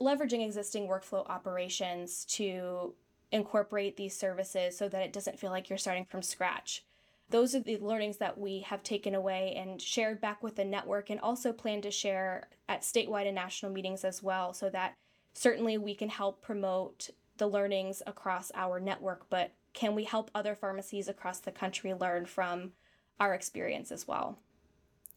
leveraging 0.00 0.44
existing 0.44 0.88
workflow 0.88 1.24
operations 1.28 2.24
to 2.30 2.94
incorporate 3.30 3.96
these 3.96 4.18
services 4.18 4.76
so 4.76 4.88
that 4.88 5.02
it 5.02 5.12
doesn't 5.12 5.38
feel 5.38 5.50
like 5.50 5.68
you're 5.68 5.78
starting 5.78 6.04
from 6.04 6.22
scratch. 6.22 6.84
Those 7.30 7.54
are 7.54 7.60
the 7.60 7.78
learnings 7.78 8.18
that 8.18 8.38
we 8.38 8.60
have 8.60 8.82
taken 8.82 9.14
away 9.14 9.54
and 9.56 9.82
shared 9.82 10.20
back 10.20 10.42
with 10.42 10.56
the 10.56 10.64
network, 10.64 11.10
and 11.10 11.20
also 11.20 11.52
plan 11.52 11.82
to 11.82 11.90
share 11.90 12.48
at 12.68 12.82
statewide 12.82 13.26
and 13.26 13.34
national 13.34 13.72
meetings 13.72 14.04
as 14.04 14.22
well, 14.22 14.52
so 14.52 14.70
that 14.70 14.94
certainly 15.34 15.76
we 15.76 15.94
can 15.94 16.08
help 16.08 16.40
promote 16.40 17.10
the 17.36 17.46
learnings 17.46 18.02
across 18.06 18.50
our 18.54 18.80
network, 18.80 19.26
but 19.28 19.52
can 19.72 19.94
we 19.94 20.04
help 20.04 20.30
other 20.34 20.54
pharmacies 20.54 21.08
across 21.08 21.40
the 21.40 21.52
country 21.52 21.92
learn 21.92 22.24
from 22.24 22.72
our 23.20 23.34
experience 23.34 23.92
as 23.92 24.08
well? 24.08 24.38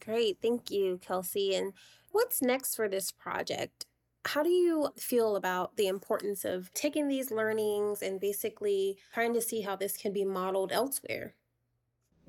Great. 0.03 0.37
Thank 0.41 0.71
you, 0.71 0.99
Kelsey. 1.01 1.55
And 1.55 1.73
what's 2.11 2.41
next 2.41 2.75
for 2.75 2.89
this 2.89 3.11
project? 3.11 3.85
How 4.25 4.43
do 4.43 4.49
you 4.49 4.89
feel 4.97 5.35
about 5.37 5.77
the 5.77 5.87
importance 5.87 6.43
of 6.43 6.73
taking 6.73 7.07
these 7.07 7.31
learnings 7.31 8.01
and 8.01 8.19
basically 8.19 8.97
trying 9.13 9.33
to 9.33 9.41
see 9.41 9.61
how 9.61 9.75
this 9.75 9.95
can 9.95 10.11
be 10.11 10.25
modeled 10.25 10.71
elsewhere? 10.71 11.35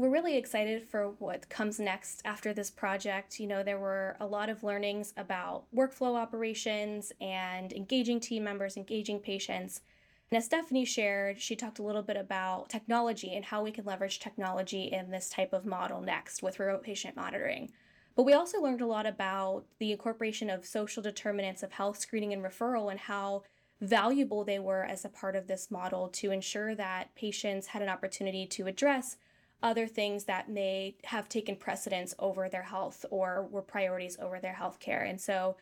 We're 0.00 0.08
really 0.08 0.38
excited 0.38 0.88
for 0.88 1.10
what 1.18 1.50
comes 1.50 1.78
next 1.78 2.22
after 2.24 2.54
this 2.54 2.70
project. 2.70 3.38
You 3.38 3.46
know, 3.46 3.62
there 3.62 3.78
were 3.78 4.16
a 4.18 4.26
lot 4.26 4.48
of 4.48 4.64
learnings 4.64 5.12
about 5.18 5.64
workflow 5.76 6.16
operations 6.16 7.12
and 7.20 7.70
engaging 7.74 8.18
team 8.18 8.42
members, 8.42 8.78
engaging 8.78 9.18
patients. 9.18 9.82
And 10.30 10.38
as 10.38 10.46
Stephanie 10.46 10.86
shared, 10.86 11.38
she 11.38 11.54
talked 11.54 11.80
a 11.80 11.82
little 11.82 12.00
bit 12.00 12.16
about 12.16 12.70
technology 12.70 13.34
and 13.34 13.44
how 13.44 13.62
we 13.62 13.72
can 13.72 13.84
leverage 13.84 14.20
technology 14.20 14.84
in 14.84 15.10
this 15.10 15.28
type 15.28 15.52
of 15.52 15.66
model 15.66 16.00
next 16.00 16.42
with 16.42 16.58
remote 16.58 16.82
patient 16.82 17.14
monitoring. 17.14 17.70
But 18.16 18.22
we 18.22 18.32
also 18.32 18.58
learned 18.58 18.80
a 18.80 18.86
lot 18.86 19.04
about 19.04 19.66
the 19.80 19.92
incorporation 19.92 20.48
of 20.48 20.64
social 20.64 21.02
determinants 21.02 21.62
of 21.62 21.72
health 21.72 21.98
screening 21.98 22.32
and 22.32 22.42
referral 22.42 22.90
and 22.90 23.00
how 23.00 23.42
valuable 23.82 24.44
they 24.44 24.60
were 24.60 24.82
as 24.82 25.04
a 25.04 25.10
part 25.10 25.36
of 25.36 25.46
this 25.46 25.70
model 25.70 26.08
to 26.08 26.30
ensure 26.30 26.74
that 26.74 27.14
patients 27.14 27.66
had 27.66 27.82
an 27.82 27.90
opportunity 27.90 28.46
to 28.46 28.66
address 28.66 29.18
other 29.62 29.86
things 29.86 30.24
that 30.24 30.48
may 30.48 30.96
have 31.04 31.28
taken 31.28 31.56
precedence 31.56 32.14
over 32.18 32.48
their 32.48 32.62
health 32.62 33.04
or 33.10 33.46
were 33.50 33.62
priorities 33.62 34.16
over 34.20 34.38
their 34.38 34.54
health 34.54 34.80
care. 34.80 35.02
And 35.02 35.20
so, 35.20 35.56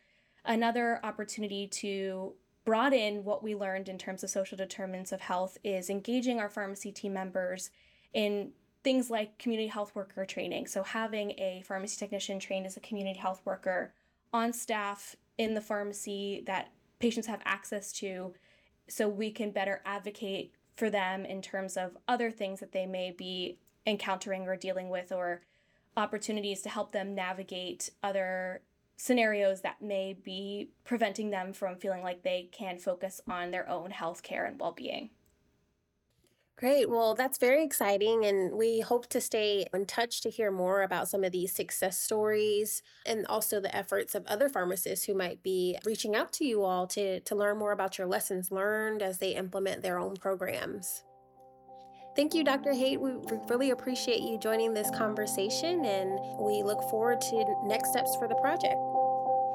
another 0.45 0.99
opportunity 1.03 1.67
to 1.67 2.33
broaden 2.65 3.23
what 3.23 3.43
we 3.43 3.55
learned 3.55 3.89
in 3.89 3.97
terms 3.97 4.23
of 4.23 4.29
social 4.29 4.57
determinants 4.57 5.11
of 5.11 5.21
health 5.21 5.57
is 5.63 5.89
engaging 5.89 6.39
our 6.39 6.49
pharmacy 6.49 6.91
team 6.91 7.13
members 7.13 7.71
in 8.13 8.51
things 8.83 9.09
like 9.09 9.37
community 9.37 9.67
health 9.67 9.93
worker 9.95 10.25
training. 10.25 10.67
So, 10.67 10.83
having 10.83 11.31
a 11.31 11.63
pharmacy 11.65 11.97
technician 11.97 12.39
trained 12.39 12.65
as 12.65 12.77
a 12.77 12.81
community 12.81 13.19
health 13.19 13.41
worker 13.45 13.93
on 14.31 14.53
staff 14.53 15.15
in 15.37 15.53
the 15.53 15.61
pharmacy 15.61 16.43
that 16.45 16.71
patients 16.99 17.27
have 17.27 17.41
access 17.45 17.91
to 17.93 18.33
so 18.87 19.07
we 19.07 19.31
can 19.31 19.51
better 19.51 19.81
advocate 19.85 20.53
for 20.75 20.89
them 20.89 21.25
in 21.25 21.41
terms 21.41 21.77
of 21.77 21.97
other 22.07 22.31
things 22.31 22.59
that 22.59 22.71
they 22.71 22.85
may 22.85 23.11
be 23.11 23.57
encountering 23.89 24.47
or 24.47 24.55
dealing 24.55 24.89
with 24.89 25.11
or 25.11 25.41
opportunities 25.97 26.61
to 26.61 26.69
help 26.69 26.91
them 26.91 27.15
navigate 27.15 27.89
other 28.03 28.61
scenarios 28.95 29.61
that 29.61 29.81
may 29.81 30.13
be 30.13 30.69
preventing 30.83 31.29
them 31.29 31.53
from 31.53 31.77
feeling 31.77 32.03
like 32.03 32.21
they 32.21 32.49
can 32.51 32.77
focus 32.77 33.21
on 33.27 33.51
their 33.51 33.67
own 33.69 33.91
health 33.91 34.21
care 34.23 34.45
and 34.45 34.59
well-being. 34.59 35.09
Great. 36.57 36.89
Well, 36.89 37.15
that's 37.15 37.37
very 37.37 37.63
exciting. 37.63 38.25
And 38.25 38.57
we 38.57 38.81
hope 38.81 39.07
to 39.07 39.21
stay 39.21 39.65
in 39.73 39.85
touch 39.85 40.19
to 40.19 40.29
hear 40.29 40.51
more 40.51 40.81
about 40.81 41.07
some 41.07 41.23
of 41.23 41.31
these 41.31 41.53
success 41.53 41.97
stories 41.97 42.83
and 43.05 43.25
also 43.27 43.61
the 43.61 43.73
efforts 43.73 44.13
of 44.13 44.27
other 44.27 44.49
pharmacists 44.49 45.05
who 45.05 45.13
might 45.13 45.41
be 45.41 45.77
reaching 45.85 46.17
out 46.17 46.33
to 46.33 46.43
you 46.43 46.63
all 46.63 46.85
to, 46.87 47.21
to 47.21 47.35
learn 47.35 47.57
more 47.57 47.71
about 47.71 47.97
your 47.97 48.07
lessons 48.07 48.51
learned 48.51 49.01
as 49.01 49.19
they 49.19 49.35
implement 49.35 49.81
their 49.81 49.97
own 49.97 50.17
programs. 50.17 51.03
Thank 52.15 52.33
you, 52.33 52.43
Dr. 52.43 52.73
Hake. 52.73 52.99
We 52.99 53.11
really 53.47 53.69
appreciate 53.69 54.21
you 54.21 54.37
joining 54.37 54.73
this 54.73 54.89
conversation 54.91 55.85
and 55.85 56.19
we 56.39 56.63
look 56.63 56.81
forward 56.89 57.21
to 57.21 57.55
next 57.63 57.91
steps 57.91 58.15
for 58.17 58.27
the 58.27 58.35
project. 58.35 58.75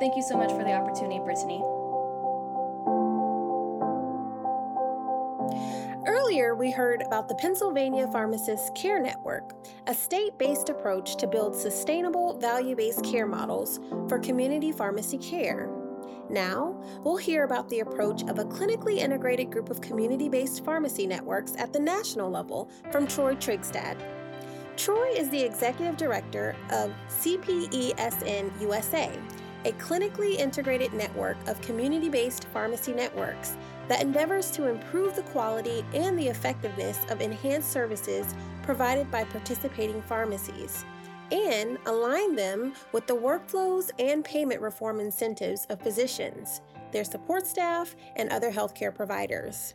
Thank 0.01 0.17
you 0.17 0.23
so 0.23 0.37
much 0.37 0.51
for 0.51 0.65
the 0.65 0.73
opportunity, 0.73 1.19
Brittany. 1.19 1.63
Earlier, 6.07 6.55
we 6.55 6.71
heard 6.71 7.03
about 7.03 7.29
the 7.29 7.35
Pennsylvania 7.35 8.07
Pharmacists 8.09 8.71
Care 8.75 9.01
Network, 9.01 9.55
a 9.87 9.95
state 9.95 10.37
based 10.39 10.69
approach 10.69 11.17
to 11.17 11.27
build 11.27 11.55
sustainable 11.55 12.39
value 12.39 12.77
based 12.77 13.05
care 13.05 13.27
models 13.27 13.81
for 14.09 14.19
community 14.19 14.73
pharmacy 14.73 15.19
care. 15.19 15.74
Now, 16.31 16.75
we'll 17.03 17.17
hear 17.17 17.45
about 17.45 17.69
the 17.69 17.81
approach 17.81 18.23
of 18.23 18.39
a 18.39 18.45
clinically 18.45 18.99
integrated 18.99 19.51
group 19.51 19.71
of 19.71 19.81
community 19.81 20.29
based 20.29 20.65
pharmacy 20.65 21.07
networks 21.07 21.55
at 21.57 21.73
the 21.73 21.81
national 21.81 22.31
level 22.31 22.71
from 22.91 23.07
Troy 23.07 23.35
Trygstad. 23.35 23.97
Troy 24.77 25.11
is 25.17 25.29
the 25.31 25.43
executive 25.43 25.97
director 25.97 26.57
of 26.71 26.93
CPESN 27.09 28.61
USA, 28.61 29.11
a 29.65 29.73
clinically 29.73 30.37
integrated 30.37 30.93
network 30.93 31.37
of 31.47 31.61
community 31.61 32.09
based 32.09 32.47
pharmacy 32.47 32.93
networks 32.93 33.57
that 33.89 34.03
endeavors 34.03 34.51
to 34.51 34.67
improve 34.67 35.15
the 35.15 35.23
quality 35.23 35.85
and 35.95 36.19
the 36.19 36.27
effectiveness 36.27 36.99
of 37.11 37.21
enhanced 37.21 37.71
services 37.71 38.35
provided 38.63 39.11
by 39.11 39.25
participating 39.25 40.03
pharmacies 40.03 40.85
and 41.33 41.79
align 41.87 42.35
them 42.35 42.75
with 42.93 43.07
the 43.07 43.17
workflows 43.17 43.91
and 43.99 44.25
payment 44.25 44.61
reform 44.61 45.01
incentives 45.01 45.67
of 45.71 45.81
physicians, 45.81 46.61
their 46.93 47.05
support 47.05 47.47
staff, 47.47 47.95
and 48.17 48.31
other 48.31 48.51
healthcare 48.51 48.95
providers. 48.95 49.75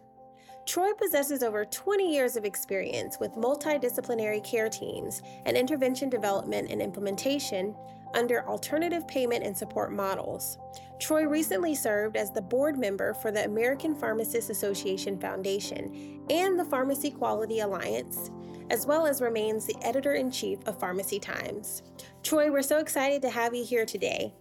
Troy 0.66 0.94
possesses 0.94 1.42
over 1.42 1.66
20 1.66 2.14
years 2.14 2.36
of 2.36 2.46
experience 2.46 3.18
with 3.20 3.34
multidisciplinary 3.34 4.44
care 4.44 4.70
teams 4.70 5.24
and 5.46 5.58
intervention 5.58 6.10
development 6.10 6.70
and 6.70 6.82
implementation 6.82 7.76
under 8.14 8.48
alternative 8.48 9.08
payment 9.08 9.44
and 9.44 9.56
support 9.58 9.92
models. 9.92 10.58
Troy 11.00 11.26
recently 11.26 11.74
served 11.74 12.18
as 12.18 12.32
the 12.32 12.42
board 12.42 12.78
member 12.78 13.14
for 13.14 13.32
the 13.32 13.46
American 13.46 13.96
Pharmacists 13.96 14.50
Association 14.50 15.20
Foundation 15.20 16.22
and 16.30 16.60
the 16.60 16.66
Pharmacy 16.66 17.10
Quality 17.10 17.62
Alliance, 17.62 18.30
as 18.70 18.86
well 18.86 19.06
as 19.06 19.22
remains 19.22 19.66
the 19.66 19.76
editor 19.82 20.14
in 20.14 20.32
chief 20.32 20.60
of 20.66 20.80
Pharmacy 20.80 21.20
Times. 21.20 21.84
Troy, 22.24 22.52
we're 22.52 22.62
so 22.62 22.80
excited 22.80 23.22
to 23.24 23.30
have 23.30 23.54
you 23.54 23.64
here 23.64 23.86
today. 23.86 24.34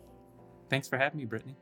Thanks 0.71 0.89
for 0.89 0.99
having 0.99 1.19
me, 1.19 1.25
Brittany. 1.25 1.57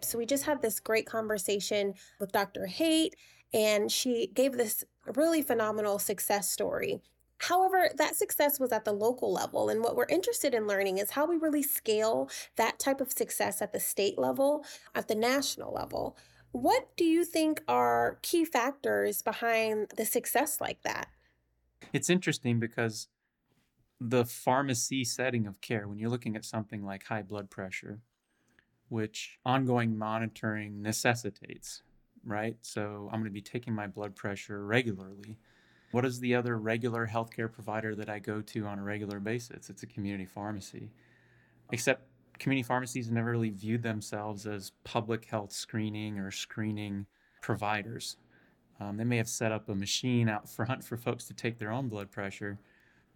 So, 0.00 0.18
we 0.18 0.26
just 0.26 0.44
had 0.44 0.62
this 0.62 0.80
great 0.80 1.06
conversation 1.06 1.94
with 2.20 2.32
Dr. 2.32 2.66
Hake, 2.66 3.16
and 3.52 3.90
she 3.90 4.30
gave 4.34 4.52
this 4.52 4.84
really 5.14 5.42
phenomenal 5.42 5.98
success 5.98 6.50
story 6.50 7.00
However, 7.38 7.90
that 7.96 8.16
success 8.16 8.58
was 8.58 8.72
at 8.72 8.84
the 8.84 8.92
local 8.92 9.32
level. 9.32 9.68
And 9.68 9.82
what 9.82 9.96
we're 9.96 10.06
interested 10.08 10.54
in 10.54 10.66
learning 10.66 10.98
is 10.98 11.10
how 11.10 11.26
we 11.26 11.36
really 11.36 11.62
scale 11.62 12.28
that 12.56 12.78
type 12.78 13.00
of 13.00 13.12
success 13.12 13.62
at 13.62 13.72
the 13.72 13.80
state 13.80 14.18
level, 14.18 14.64
at 14.94 15.08
the 15.08 15.14
national 15.14 15.72
level. 15.72 16.16
What 16.50 16.88
do 16.96 17.04
you 17.04 17.24
think 17.24 17.62
are 17.68 18.18
key 18.22 18.44
factors 18.44 19.22
behind 19.22 19.92
the 19.96 20.04
success 20.04 20.60
like 20.60 20.82
that? 20.82 21.08
It's 21.92 22.10
interesting 22.10 22.60
because 22.60 23.08
the 24.00 24.24
pharmacy 24.24 25.04
setting 25.04 25.46
of 25.46 25.60
care, 25.60 25.88
when 25.88 25.98
you're 25.98 26.10
looking 26.10 26.36
at 26.36 26.44
something 26.44 26.84
like 26.84 27.04
high 27.04 27.22
blood 27.22 27.50
pressure, 27.50 28.00
which 28.88 29.38
ongoing 29.44 29.96
monitoring 29.96 30.82
necessitates, 30.82 31.82
right? 32.24 32.56
So 32.62 33.08
I'm 33.12 33.20
going 33.20 33.24
to 33.24 33.30
be 33.30 33.42
taking 33.42 33.74
my 33.74 33.86
blood 33.86 34.14
pressure 34.14 34.64
regularly 34.64 35.38
what 35.90 36.04
is 36.04 36.20
the 36.20 36.34
other 36.34 36.58
regular 36.58 37.06
healthcare 37.06 37.50
provider 37.50 37.94
that 37.94 38.10
I 38.10 38.18
go 38.18 38.42
to 38.42 38.66
on 38.66 38.78
a 38.78 38.82
regular 38.82 39.20
basis? 39.20 39.70
It's 39.70 39.82
a 39.82 39.86
community 39.86 40.26
pharmacy. 40.26 40.90
Except 41.72 42.02
community 42.38 42.66
pharmacies 42.66 43.10
never 43.10 43.30
really 43.30 43.50
viewed 43.50 43.82
themselves 43.82 44.46
as 44.46 44.72
public 44.84 45.24
health 45.24 45.52
screening 45.52 46.18
or 46.18 46.30
screening 46.30 47.06
providers. 47.40 48.16
Um, 48.80 48.96
they 48.96 49.04
may 49.04 49.16
have 49.16 49.28
set 49.28 49.52
up 49.52 49.68
a 49.68 49.74
machine 49.74 50.28
out 50.28 50.48
front 50.48 50.84
for 50.84 50.96
folks 50.96 51.24
to 51.24 51.34
take 51.34 51.58
their 51.58 51.72
own 51.72 51.88
blood 51.88 52.10
pressure, 52.10 52.58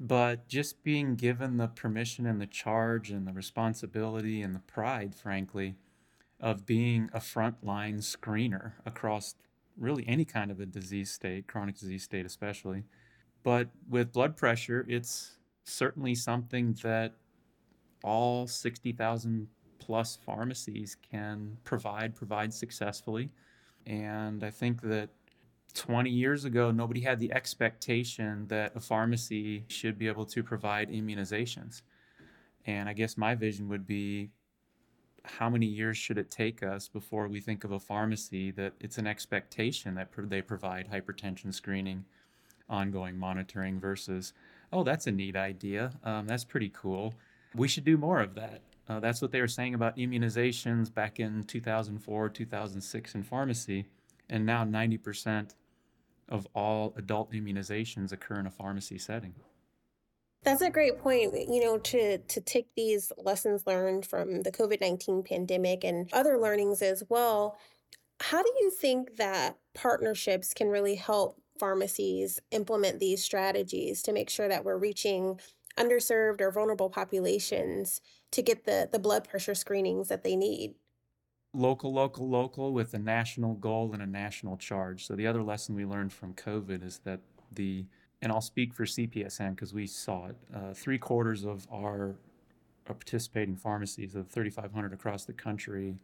but 0.01 0.49
just 0.49 0.83
being 0.83 1.15
given 1.15 1.57
the 1.57 1.69
permission 1.69 2.27
and 2.27 2.41
the 2.41 2.47
charge 2.47 3.11
and 3.11 3.27
the 3.27 3.33
responsibility 3.33 4.43
and 4.43 4.55
the 4.55 4.61
pride, 4.61 5.15
frankly, 5.15 5.77
of 6.41 6.67
being 6.67 7.09
a 7.13 7.21
frontline 7.21 7.99
screener 7.99 8.73
across 8.85 9.37
really 9.79 10.05
any 10.09 10.25
kind 10.25 10.51
of 10.51 10.61
a 10.61 10.67
disease 10.67 11.11
state, 11.11 11.47
chronic 11.47 11.79
disease 11.79 12.03
state 12.03 12.27
especially. 12.27 12.85
But 13.45 13.69
with 13.89 14.13
blood 14.13 14.37
pressure, 14.37 14.85
it's 14.89 15.37
certainly 15.65 16.15
something 16.15 16.77
that 16.83 17.15
all 18.03 18.47
60,000 18.47 19.49
plus 19.79 20.19
pharmacies 20.25 20.97
can 21.11 21.57
provide, 21.65 22.15
provide 22.15 22.53
successfully. 22.53 23.31
And 23.87 24.45
I 24.45 24.51
think 24.51 24.83
that 24.83 25.11
20 25.75 26.11
years 26.11 26.45
ago, 26.45 26.71
nobody 26.71 27.01
had 27.01 27.19
the 27.19 27.33
expectation 27.33 28.47
that 28.49 28.73
a 28.75 28.81
pharmacy 28.81 29.65
should 29.69 29.99
be 29.99 30.09
able 30.09 30.27
to 30.27 30.43
provide 30.43 30.91
immunizations. 30.91 31.83
And 32.67 32.89
I 32.89 32.93
guess 32.93 33.17
my 33.17 33.35
vision 33.35 33.69
would 33.69 33.87
be 33.87 34.31
how 35.25 35.49
many 35.49 35.67
years 35.67 35.97
should 35.97 36.19
it 36.19 36.31
take 36.31 36.63
us 36.63 36.89
before 36.89 37.29
we 37.29 37.41
think 37.41 37.65
of 37.65 37.73
a 37.73 37.79
pharmacy 37.79 38.51
that 38.53 38.73
it's 38.81 38.99
an 38.99 39.07
expectation 39.07 39.95
that 39.95 40.09
they 40.17 40.43
provide 40.43 40.91
hypertension 40.91 41.55
screening, 41.55 42.05
ongoing 42.69 43.17
monitoring 43.17 43.79
versus, 43.79 44.33
oh, 44.73 44.83
that's 44.83 45.07
a 45.07 45.13
neat 45.13 45.37
idea. 45.37 45.93
Um, 46.05 46.27
that's 46.27 46.45
pretty 46.45 46.71
cool. 46.71 47.15
We 47.55 47.69
should 47.69 47.85
do 47.85 47.97
more 47.97 48.21
of 48.21 48.35
that. 48.35 48.63
Uh, 48.89 49.01
that's 49.01 49.23
what 49.23 49.31
they 49.31 49.41
were 49.41 49.49
saying 49.49 49.75
about 49.75 49.97
immunizations 49.97 50.93
back 50.93 51.21
in 51.21 51.45
2004, 51.45 52.29
2006 52.29 53.15
in 53.15 53.23
pharmacy. 53.23 53.87
And 54.29 54.45
now 54.45 54.65
90% 54.65 55.55
of 56.33 56.49
all 56.55 56.95
adult 56.97 57.31
immunizations 57.33 58.11
occur 58.11 58.41
in 58.41 58.47
a 58.47 58.51
pharmacy 58.51 58.99
setting. 58.99 59.35
That's 60.43 60.63
a 60.63 60.71
great 60.71 60.99
point. 60.99 61.35
You 61.35 61.61
know, 61.63 61.79
to 61.79 62.19
to 62.19 62.41
take 62.41 62.69
these 62.75 63.13
lessons 63.17 63.67
learned 63.67 64.07
from 64.07 64.43
the 64.43 64.51
COVID 64.51 64.81
nineteen 64.81 65.23
pandemic 65.23 65.85
and 65.85 66.09
other 66.13 66.39
learnings 66.39 66.83
as 66.83 67.05
well. 67.09 67.57
How 68.21 68.43
do 68.43 68.53
you 68.61 68.71
think 68.71 69.17
that 69.17 69.59
partnerships 69.75 70.55
can 70.55 70.69
really 70.69 70.95
help 70.95 71.41
pharmacies 71.59 72.41
implement 72.51 72.99
these 72.99 73.23
strategies 73.23 74.03
to 74.03 74.13
make 74.13 74.31
sure 74.31 74.49
that 74.49 74.65
we're 74.65 74.79
reaching 74.79 75.39
underserved 75.79 76.41
or 76.41 76.51
vulnerable 76.51 76.91
populations 76.91 78.01
to 78.33 78.43
get 78.43 78.65
the 78.65 78.89
the 78.91 78.99
blood 78.99 79.29
pressure 79.29 79.55
screenings 79.55 80.09
that 80.09 80.25
they 80.25 80.35
need? 80.35 80.75
Local, 81.55 81.93
local, 81.93 82.29
local 82.29 82.73
with 82.73 82.95
a 82.95 82.99
national 82.99 83.55
goal 83.55 83.93
and 83.93 84.03
a 84.03 84.07
national 84.07 84.57
charge. 84.57 85.07
So 85.07 85.15
the 85.15 85.27
other 85.27 85.43
lesson 85.43 85.75
we 85.75 85.85
learned 85.85 86.13
from 86.13 86.33
COVID 86.35 86.85
is 86.85 87.01
that 87.05 87.21
the 87.53 87.85
and 88.23 88.31
I'll 88.31 88.41
speak 88.41 88.73
for 88.73 88.85
CPESN 88.85 89.57
because 89.57 89.75
we 89.75 89.87
saw 89.87 90.29
it. 90.29 90.37
Uh, 90.55 90.73
three 90.73 90.97
quarters 90.97 91.45
of 91.45 91.67
our, 91.71 92.15
our 92.87 92.95
participating 92.95 93.57
pharmacies, 93.57 94.15
of 94.15 94.29
3,500 94.29 94.93
across 94.93 95.25
the 95.25 95.33
country, 95.33 95.97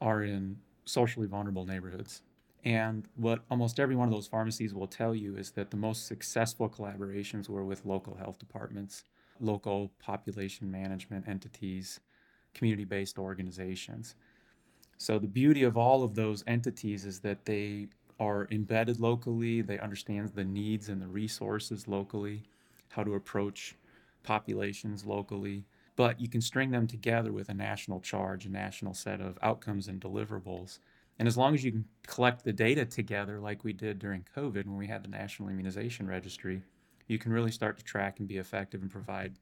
are 0.00 0.22
in 0.22 0.56
socially 0.86 1.26
vulnerable 1.26 1.66
neighborhoods. 1.66 2.22
And 2.64 3.06
what 3.14 3.40
almost 3.50 3.78
every 3.78 3.94
one 3.94 4.08
of 4.08 4.14
those 4.14 4.26
pharmacies 4.26 4.74
will 4.74 4.86
tell 4.86 5.14
you 5.14 5.36
is 5.36 5.50
that 5.52 5.70
the 5.70 5.76
most 5.76 6.06
successful 6.06 6.68
collaborations 6.68 7.48
were 7.48 7.64
with 7.64 7.84
local 7.84 8.16
health 8.16 8.38
departments, 8.38 9.04
local 9.38 9.92
population 9.98 10.70
management 10.70 11.28
entities, 11.28 12.00
community 12.54 12.84
based 12.84 13.18
organizations. 13.18 14.14
So, 15.00 15.18
the 15.18 15.26
beauty 15.28 15.62
of 15.62 15.78
all 15.78 16.02
of 16.02 16.14
those 16.14 16.44
entities 16.46 17.06
is 17.06 17.20
that 17.20 17.46
they 17.46 17.88
are 18.20 18.46
embedded 18.50 19.00
locally, 19.00 19.62
they 19.62 19.78
understand 19.78 20.28
the 20.34 20.44
needs 20.44 20.90
and 20.90 21.00
the 21.00 21.06
resources 21.08 21.88
locally. 21.88 22.42
how 22.90 23.04
to 23.04 23.14
approach 23.14 23.76
populations 24.24 25.06
locally. 25.06 25.64
But 25.96 26.20
you 26.20 26.28
can 26.28 26.42
string 26.42 26.70
them 26.70 26.86
together 26.86 27.32
with 27.32 27.48
a 27.48 27.54
national 27.54 28.00
charge, 28.00 28.44
a 28.44 28.50
national 28.50 28.92
set 28.94 29.20
of 29.22 29.38
outcomes 29.42 29.88
and 29.88 30.00
deliverables. 30.00 30.80
And 31.18 31.26
as 31.28 31.36
long 31.38 31.54
as 31.54 31.64
you 31.64 31.72
can 31.72 31.86
collect 32.06 32.44
the 32.44 32.52
data 32.52 32.84
together, 32.84 33.40
like 33.40 33.64
we 33.64 33.72
did 33.72 33.98
during 34.00 34.26
COVID 34.36 34.66
when 34.66 34.76
we 34.76 34.88
had 34.88 35.02
the 35.04 35.08
National 35.08 35.48
Immunization 35.48 36.06
Registry, 36.08 36.62
you 37.06 37.18
can 37.18 37.32
really 37.32 37.52
start 37.52 37.78
to 37.78 37.84
track 37.84 38.18
and 38.18 38.28
be 38.28 38.38
effective 38.38 38.82
and 38.82 38.90
provide 38.90 39.38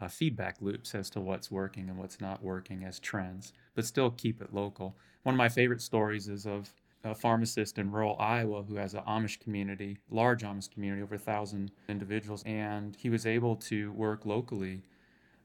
uh, 0.00 0.08
feedback 0.08 0.56
loops 0.60 0.94
as 0.94 1.08
to 1.10 1.20
what's 1.20 1.50
working 1.50 1.88
and 1.88 1.98
what's 1.98 2.20
not 2.20 2.42
working 2.42 2.84
as 2.84 2.98
trends, 2.98 3.52
but 3.74 3.84
still 3.84 4.10
keep 4.10 4.40
it 4.42 4.54
local. 4.54 4.96
One 5.22 5.34
of 5.34 5.38
my 5.38 5.48
favorite 5.48 5.82
stories 5.82 6.28
is 6.28 6.46
of 6.46 6.72
a 7.04 7.14
pharmacist 7.14 7.78
in 7.78 7.90
rural 7.90 8.16
Iowa 8.18 8.62
who 8.62 8.76
has 8.76 8.94
an 8.94 9.02
Amish 9.08 9.40
community, 9.40 9.98
large 10.10 10.42
Amish 10.42 10.70
community, 10.70 11.02
over 11.02 11.16
a 11.16 11.18
thousand 11.18 11.72
individuals, 11.88 12.42
and 12.46 12.96
he 12.96 13.10
was 13.10 13.26
able 13.26 13.56
to 13.56 13.92
work 13.92 14.24
locally 14.24 14.82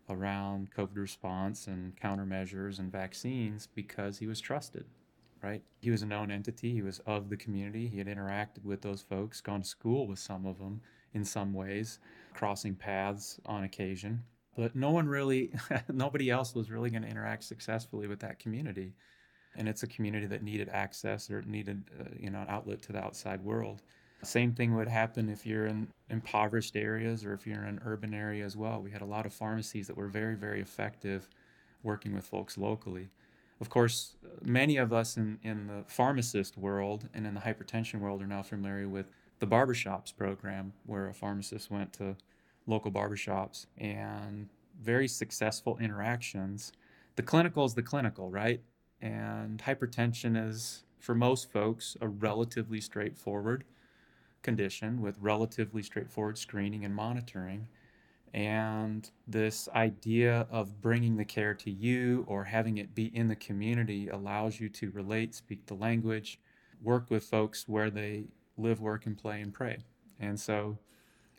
around 0.10 0.72
COVID 0.72 0.96
response 0.96 1.68
and 1.68 1.96
countermeasures 1.98 2.80
and 2.80 2.92
vaccines 2.92 3.68
because 3.74 4.18
he 4.20 4.28
was 4.28 4.40
trusted, 4.40 4.86
right? 5.44 5.62
He 5.82 5.92
was 5.92 6.02
a 6.02 6.06
known 6.06 6.32
entity, 6.32 6.74
he 6.74 6.82
was 6.82 7.00
of 7.06 7.30
the 7.30 7.38
community, 7.38 7.88
he 7.88 7.98
had 7.98 8.08
interacted 8.08 8.64
with 8.64 8.82
those 8.82 9.02
folks, 9.02 9.42
gone 9.42 9.62
to 9.64 9.68
school 9.68 10.08
with 10.08 10.20
some 10.20 10.46
of 10.46 10.60
them 10.60 10.82
in 11.14 11.26
some 11.26 11.54
ways, 11.54 12.00
crossing 12.34 12.76
paths 12.76 13.40
on 13.46 13.64
occasion. 13.64 14.24
But 14.58 14.76
no 14.76 14.90
one 14.90 15.08
really, 15.08 15.52
nobody 15.94 16.32
else 16.32 16.56
was 16.56 16.72
really 16.72 16.90
going 16.90 17.04
to 17.04 17.08
interact 17.08 17.44
successfully 17.44 18.08
with 18.08 18.20
that 18.22 18.40
community. 18.40 18.94
And 19.56 19.70
it's 19.70 19.84
a 19.84 19.88
community 19.88 20.26
that 20.26 20.42
needed 20.44 20.68
access 20.70 21.30
or 21.30 21.44
needed 21.44 21.84
uh, 22.00 22.06
you 22.20 22.32
know 22.32 22.42
an 22.42 22.48
outlet 22.50 22.82
to 22.84 22.92
the 22.92 23.00
outside 23.00 23.42
world. 23.44 23.84
Same 24.24 24.52
thing 24.52 24.76
would 24.76 24.88
happen 24.88 25.30
if 25.30 25.46
you're 25.46 25.68
in 25.68 25.88
impoverished 26.10 26.76
areas 26.76 27.24
or 27.24 27.34
if 27.34 27.46
you're 27.46 27.62
in 27.62 27.70
an 27.70 27.82
urban 27.86 28.16
area 28.16 28.44
as 28.44 28.58
well. 28.58 28.82
We 28.82 28.90
had 28.90 29.04
a 29.04 29.06
lot 29.06 29.28
of 29.28 29.34
pharmacies 29.34 29.88
that 29.88 29.96
were 29.96 30.08
very 30.08 30.36
very 30.36 30.60
effective 30.60 31.30
working 31.84 32.14
with 32.16 32.26
folks 32.26 32.58
locally. 32.58 33.10
Of 33.62 33.70
course 33.70 34.16
many 34.44 34.78
of 34.78 34.92
us 34.92 35.18
in, 35.18 35.40
in 35.44 35.68
the 35.68 35.84
pharmacist 35.88 36.58
world 36.58 37.10
and 37.14 37.28
in 37.28 37.36
the 37.36 37.42
hypertension 37.42 38.00
world 38.00 38.22
are 38.22 38.28
now 38.28 38.42
familiar 38.42 38.88
with 38.88 39.12
the 39.40 39.48
barbershops 39.48 40.16
program 40.16 40.74
where 40.86 41.08
a 41.08 41.14
pharmacist 41.14 41.70
went 41.70 41.94
to 41.94 42.16
local 42.68 42.92
barbershops 42.92 43.66
and 43.78 44.50
very 44.80 45.08
successful 45.08 45.78
interactions 45.80 46.72
the 47.16 47.24
clinical 47.24 47.66
is 47.66 47.74
the 47.74 47.82
clinical 47.82 48.30
right 48.30 48.62
and 49.02 49.62
hypertension 49.64 50.50
is, 50.50 50.84
for 51.00 51.14
most 51.16 51.52
folks, 51.52 51.98
a 52.02 52.08
relatively 52.08 52.82
straightforward 52.82 53.64
condition 54.42 55.02
with 55.02 55.18
relatively 55.20 55.84
straightforward 55.84 56.38
screening 56.38 56.86
and 56.86 56.96
monitoring. 56.96 57.68
And 58.34 59.10
this 59.28 59.68
idea 59.74 60.48
of 60.52 60.82
bringing 60.82 61.18
the 61.18 61.26
care 61.26 61.54
to 61.56 61.72
you 61.72 62.26
or 62.28 62.44
having 62.44 62.78
it 62.78 62.94
be 62.94 63.06
in 63.16 63.28
the 63.28 63.36
community 63.36 64.10
allows 64.10 64.60
you 64.60 64.70
to 64.70 64.92
relate, 64.92 65.34
speak 65.34 65.66
the 65.66 65.74
language, 65.74 66.40
work 66.84 67.10
with 67.10 67.24
folks 67.24 67.68
where 67.68 67.90
they 67.90 68.26
live, 68.58 68.80
work, 68.80 69.06
and 69.06 69.18
play 69.18 69.42
and 69.42 69.54
pray. 69.54 69.78
And 70.20 70.40
so 70.40 70.78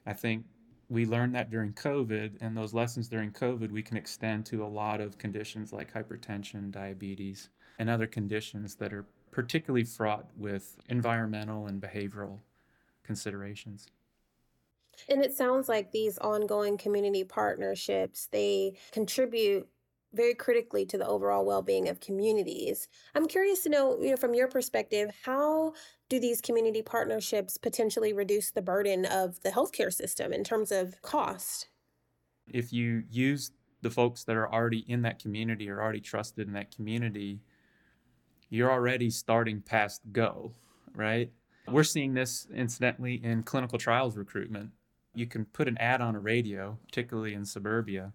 I 0.06 0.12
think 0.12 0.44
we 0.88 1.04
learned 1.04 1.34
that 1.34 1.50
during 1.50 1.72
COVID, 1.74 2.38
and 2.40 2.56
those 2.56 2.72
lessons 2.72 3.08
during 3.08 3.30
COVID 3.30 3.70
we 3.70 3.82
can 3.82 3.96
extend 3.96 4.46
to 4.46 4.64
a 4.64 4.66
lot 4.66 5.00
of 5.00 5.18
conditions 5.18 5.72
like 5.72 5.92
hypertension, 5.92 6.70
diabetes, 6.70 7.50
and 7.78 7.90
other 7.90 8.06
conditions 8.06 8.74
that 8.76 8.92
are 8.92 9.06
particularly 9.30 9.84
fraught 9.84 10.26
with 10.36 10.78
environmental 10.88 11.66
and 11.66 11.80
behavioral 11.80 12.38
considerations. 13.04 13.88
And 15.08 15.22
it 15.22 15.32
sounds 15.32 15.68
like 15.68 15.92
these 15.92 16.18
ongoing 16.18 16.76
community 16.76 17.22
partnerships, 17.22 18.26
they 18.32 18.74
contribute 18.90 19.68
very 20.12 20.34
critically 20.34 20.86
to 20.86 20.98
the 20.98 21.06
overall 21.06 21.44
well-being 21.44 21.88
of 21.88 22.00
communities. 22.00 22.88
I'm 23.14 23.26
curious 23.26 23.62
to 23.64 23.68
know, 23.68 24.00
you 24.00 24.10
know, 24.10 24.16
from 24.16 24.34
your 24.34 24.48
perspective, 24.48 25.10
how 25.24 25.74
do 26.08 26.18
these 26.18 26.40
community 26.40 26.82
partnerships 26.82 27.58
potentially 27.58 28.12
reduce 28.12 28.50
the 28.50 28.62
burden 28.62 29.04
of 29.04 29.40
the 29.42 29.50
healthcare 29.50 29.92
system 29.92 30.32
in 30.32 30.44
terms 30.44 30.72
of 30.72 31.00
cost? 31.02 31.68
If 32.48 32.72
you 32.72 33.04
use 33.10 33.50
the 33.82 33.90
folks 33.90 34.24
that 34.24 34.36
are 34.36 34.52
already 34.52 34.84
in 34.88 35.02
that 35.02 35.18
community 35.18 35.68
or 35.68 35.82
already 35.82 36.00
trusted 36.00 36.48
in 36.48 36.54
that 36.54 36.74
community, 36.74 37.40
you're 38.48 38.72
already 38.72 39.10
starting 39.10 39.60
past 39.60 40.00
go, 40.10 40.54
right? 40.94 41.30
We're 41.68 41.84
seeing 41.84 42.14
this 42.14 42.46
incidentally 42.54 43.22
in 43.22 43.42
clinical 43.42 43.78
trials 43.78 44.16
recruitment. 44.16 44.70
You 45.14 45.26
can 45.26 45.44
put 45.44 45.68
an 45.68 45.76
ad 45.78 46.00
on 46.00 46.16
a 46.16 46.20
radio, 46.20 46.78
particularly 46.86 47.34
in 47.34 47.44
suburbia, 47.44 48.14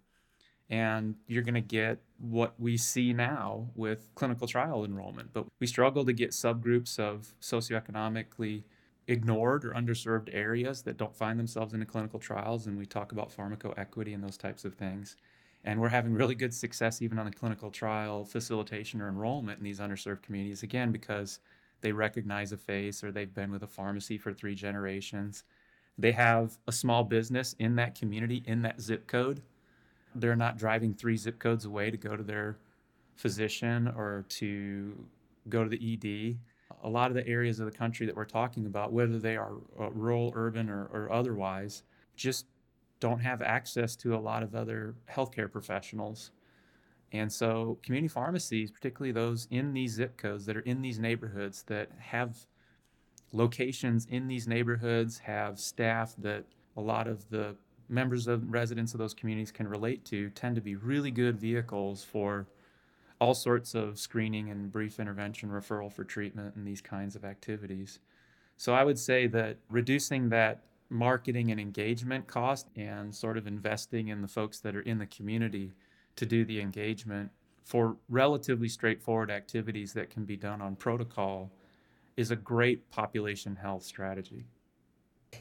and 0.73 1.13
you're 1.27 1.43
going 1.43 1.53
to 1.53 1.61
get 1.61 1.99
what 2.17 2.59
we 2.59 2.77
see 2.77 3.13
now 3.13 3.67
with 3.75 4.09
clinical 4.15 4.47
trial 4.47 4.83
enrollment. 4.83 5.31
But 5.31 5.45
we 5.59 5.67
struggle 5.67 6.03
to 6.03 6.13
get 6.13 6.31
subgroups 6.31 6.97
of 6.97 7.35
socioeconomically 7.41 8.63
ignored 9.07 9.65
or 9.65 9.73
underserved 9.73 10.29
areas 10.33 10.81
that 10.81 10.97
don't 10.97 11.15
find 11.15 11.37
themselves 11.37 11.75
in 11.75 11.79
the 11.79 11.85
clinical 11.85 12.19
trials, 12.19 12.65
and 12.65 12.75
we 12.75 12.87
talk 12.87 13.11
about 13.11 13.31
pharmacoequity 13.31 14.15
and 14.15 14.23
those 14.23 14.35
types 14.35 14.65
of 14.65 14.73
things. 14.73 15.15
And 15.63 15.79
we're 15.79 15.89
having 15.89 16.11
really 16.11 16.33
good 16.33 16.55
success 16.55 17.03
even 17.03 17.19
on 17.19 17.25
the 17.25 17.31
clinical 17.31 17.69
trial 17.69 18.25
facilitation 18.25 18.99
or 18.99 19.09
enrollment 19.09 19.59
in 19.59 19.63
these 19.63 19.79
underserved 19.79 20.23
communities, 20.23 20.63
again, 20.63 20.91
because 20.91 21.37
they 21.81 21.91
recognize 21.91 22.51
a 22.51 22.57
face 22.57 23.03
or 23.03 23.11
they've 23.11 23.31
been 23.31 23.51
with 23.51 23.61
a 23.61 23.67
pharmacy 23.67 24.17
for 24.17 24.33
three 24.33 24.55
generations. 24.55 25.43
They 25.99 26.13
have 26.13 26.57
a 26.67 26.71
small 26.71 27.03
business 27.03 27.53
in 27.59 27.75
that 27.75 27.93
community, 27.93 28.43
in 28.47 28.63
that 28.63 28.81
zip 28.81 29.05
code. 29.05 29.43
They're 30.15 30.35
not 30.35 30.57
driving 30.57 30.93
three 30.93 31.17
zip 31.17 31.39
codes 31.39 31.65
away 31.65 31.91
to 31.91 31.97
go 31.97 32.15
to 32.15 32.23
their 32.23 32.57
physician 33.15 33.87
or 33.95 34.25
to 34.29 34.95
go 35.49 35.63
to 35.63 35.69
the 35.69 35.93
ED. 35.93 36.37
A 36.83 36.89
lot 36.89 37.11
of 37.11 37.15
the 37.15 37.27
areas 37.27 37.59
of 37.59 37.65
the 37.65 37.77
country 37.77 38.05
that 38.05 38.15
we're 38.15 38.25
talking 38.25 38.65
about, 38.65 38.91
whether 38.91 39.19
they 39.19 39.37
are 39.37 39.53
uh, 39.79 39.91
rural, 39.91 40.33
urban, 40.35 40.69
or, 40.69 40.85
or 40.85 41.11
otherwise, 41.11 41.83
just 42.15 42.45
don't 42.99 43.19
have 43.19 43.41
access 43.41 43.95
to 43.97 44.15
a 44.15 44.17
lot 44.17 44.43
of 44.43 44.55
other 44.55 44.95
healthcare 45.11 45.51
professionals. 45.51 46.31
And 47.11 47.31
so, 47.31 47.77
community 47.83 48.07
pharmacies, 48.07 48.71
particularly 48.71 49.11
those 49.11 49.47
in 49.51 49.73
these 49.73 49.93
zip 49.93 50.17
codes 50.17 50.45
that 50.47 50.57
are 50.57 50.61
in 50.61 50.81
these 50.81 50.99
neighborhoods 50.99 51.63
that 51.63 51.89
have 51.99 52.37
locations 53.31 54.07
in 54.09 54.27
these 54.27 54.47
neighborhoods, 54.47 55.19
have 55.19 55.59
staff 55.59 56.15
that 56.17 56.45
a 56.75 56.81
lot 56.81 57.07
of 57.07 57.29
the 57.29 57.55
members 57.89 58.27
of 58.27 58.51
residents 58.51 58.93
of 58.93 58.99
those 58.99 59.13
communities 59.13 59.51
can 59.51 59.67
relate 59.67 60.05
to, 60.05 60.29
tend 60.31 60.55
to 60.55 60.61
be 60.61 60.75
really 60.75 61.11
good 61.11 61.39
vehicles 61.39 62.03
for 62.03 62.47
all 63.19 63.33
sorts 63.33 63.75
of 63.75 63.99
screening 63.99 64.49
and 64.49 64.71
brief 64.71 64.99
intervention, 64.99 65.49
referral 65.49 65.91
for 65.91 66.03
treatment, 66.03 66.55
and 66.55 66.67
these 66.67 66.81
kinds 66.81 67.15
of 67.15 67.23
activities. 67.23 67.99
So, 68.57 68.73
I 68.73 68.83
would 68.83 68.99
say 68.99 69.27
that 69.27 69.57
reducing 69.69 70.29
that 70.29 70.63
marketing 70.89 71.51
and 71.51 71.59
engagement 71.59 72.27
cost 72.27 72.67
and 72.75 73.13
sort 73.13 73.37
of 73.37 73.47
investing 73.47 74.09
in 74.09 74.21
the 74.21 74.27
folks 74.27 74.59
that 74.59 74.75
are 74.75 74.81
in 74.81 74.99
the 74.99 75.05
community 75.07 75.71
to 76.15 76.25
do 76.25 76.45
the 76.45 76.61
engagement 76.61 77.31
for 77.63 77.97
relatively 78.09 78.67
straightforward 78.67 79.31
activities 79.31 79.93
that 79.93 80.09
can 80.09 80.25
be 80.25 80.35
done 80.35 80.61
on 80.61 80.75
protocol 80.75 81.51
is 82.17 82.29
a 82.29 82.35
great 82.35 82.89
population 82.91 83.55
health 83.55 83.83
strategy. 83.83 84.45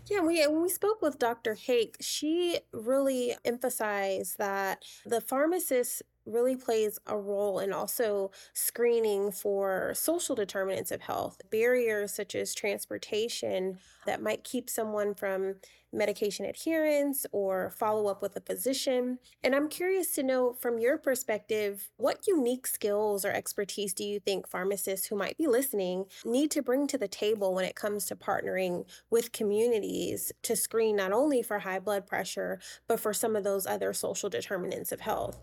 Yeah, 0.08 0.20
we 0.20 0.46
when 0.46 0.62
we 0.62 0.68
spoke 0.68 1.02
with 1.02 1.18
Dr. 1.18 1.54
Hake, 1.54 1.96
she 2.00 2.60
really 2.72 3.36
emphasized 3.44 4.38
that 4.38 4.84
the 5.04 5.20
pharmacist 5.20 6.02
really 6.26 6.56
plays 6.56 6.98
a 7.06 7.16
role 7.16 7.58
in 7.58 7.72
also 7.72 8.30
screening 8.52 9.32
for 9.32 9.92
social 9.94 10.34
determinants 10.34 10.90
of 10.90 11.00
health, 11.00 11.40
barriers 11.50 12.12
such 12.12 12.34
as 12.34 12.54
transportation 12.54 13.78
that 14.06 14.22
might 14.22 14.44
keep 14.44 14.68
someone 14.68 15.14
from 15.14 15.56
medication 15.92 16.46
adherence 16.46 17.26
or 17.32 17.70
follow 17.70 18.06
up 18.06 18.22
with 18.22 18.34
a 18.36 18.40
physician. 18.40 19.18
And 19.44 19.54
I'm 19.54 19.68
curious 19.68 20.14
to 20.14 20.22
know 20.22 20.54
from 20.54 20.78
your 20.78 20.96
perspective, 20.96 21.90
what 21.96 22.26
unique 22.26 22.66
skills 22.66 23.24
or 23.24 23.30
expertise 23.30 23.92
do 23.92 24.04
you 24.04 24.18
think 24.18 24.48
pharmacists 24.48 25.06
who 25.06 25.16
might 25.16 25.36
be 25.36 25.46
listening 25.46 26.06
need 26.24 26.50
to 26.52 26.62
bring 26.62 26.86
to 26.88 26.98
the 26.98 27.08
table 27.08 27.54
when 27.54 27.64
it 27.64 27.76
comes 27.76 28.06
to 28.06 28.16
partnering 28.16 28.86
with 29.10 29.32
communities 29.32 30.32
to 30.42 30.56
screen 30.56 30.96
not 30.96 31.12
only 31.12 31.42
for 31.42 31.58
high 31.58 31.78
blood 31.78 32.06
pressure, 32.06 32.58
but 32.88 32.98
for 32.98 33.12
some 33.12 33.36
of 33.36 33.44
those 33.44 33.66
other 33.66 33.92
social 33.92 34.30
determinants 34.30 34.92
of 34.92 35.00
health? 35.00 35.38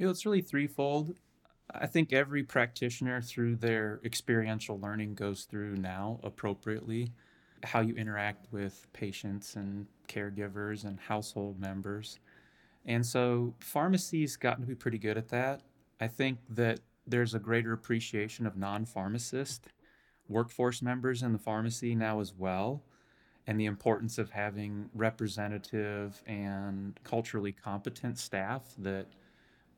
You 0.00 0.06
know, 0.06 0.12
it's 0.12 0.24
really 0.26 0.40
threefold. 0.40 1.14
I 1.74 1.86
think 1.86 2.12
every 2.14 2.42
practitioner, 2.42 3.20
through 3.20 3.56
their 3.56 4.00
experiential 4.04 4.80
learning, 4.80 5.14
goes 5.16 5.44
through 5.44 5.76
now 5.76 6.20
appropriately 6.24 7.12
how 7.64 7.80
you 7.82 7.94
interact 7.96 8.46
with 8.50 8.86
patients 8.94 9.56
and 9.56 9.86
caregivers 10.08 10.84
and 10.84 10.98
household 11.00 11.60
members. 11.60 12.18
And 12.86 13.06
so 13.06 13.54
pharmacy's 13.60 14.36
gotten 14.36 14.62
to 14.62 14.68
be 14.68 14.74
pretty 14.74 14.98
good 14.98 15.18
at 15.18 15.28
that. 15.30 15.62
I 16.00 16.08
think 16.08 16.38
that 16.50 16.80
there's 17.06 17.34
a 17.34 17.40
greater 17.40 17.74
appreciation 17.74 18.46
of 18.46 18.56
non 18.56 18.86
pharmacist 18.86 19.68
workforce 20.28 20.82
members 20.82 21.22
in 21.22 21.32
the 21.32 21.38
pharmacy 21.38 21.94
now 21.94 22.20
as 22.20 22.34
well. 22.34 22.84
and 23.46 23.60
the 23.60 23.66
importance 23.66 24.18
of 24.18 24.30
having 24.30 24.90
representative 24.94 26.22
and 26.26 26.98
culturally 27.04 27.52
competent 27.52 28.18
staff 28.18 28.62
that 28.78 29.08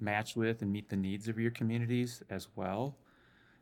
match 0.03 0.37
with 0.37 0.63
and 0.63 0.73
meet 0.73 0.89
the 0.89 0.97
needs 0.97 1.29
of 1.29 1.39
your 1.39 1.51
communities 1.51 2.23
as 2.31 2.49
well. 2.57 2.97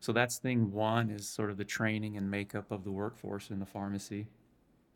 So 0.00 0.12
that's 0.12 0.38
thing 0.38 0.72
one 0.72 1.10
is 1.10 1.28
sort 1.28 1.50
of 1.50 1.58
the 1.58 1.64
training 1.64 2.16
and 2.16 2.30
makeup 2.30 2.70
of 2.70 2.84
the 2.84 2.90
workforce 2.90 3.50
in 3.50 3.60
the 3.60 3.66
pharmacy. 3.66 4.26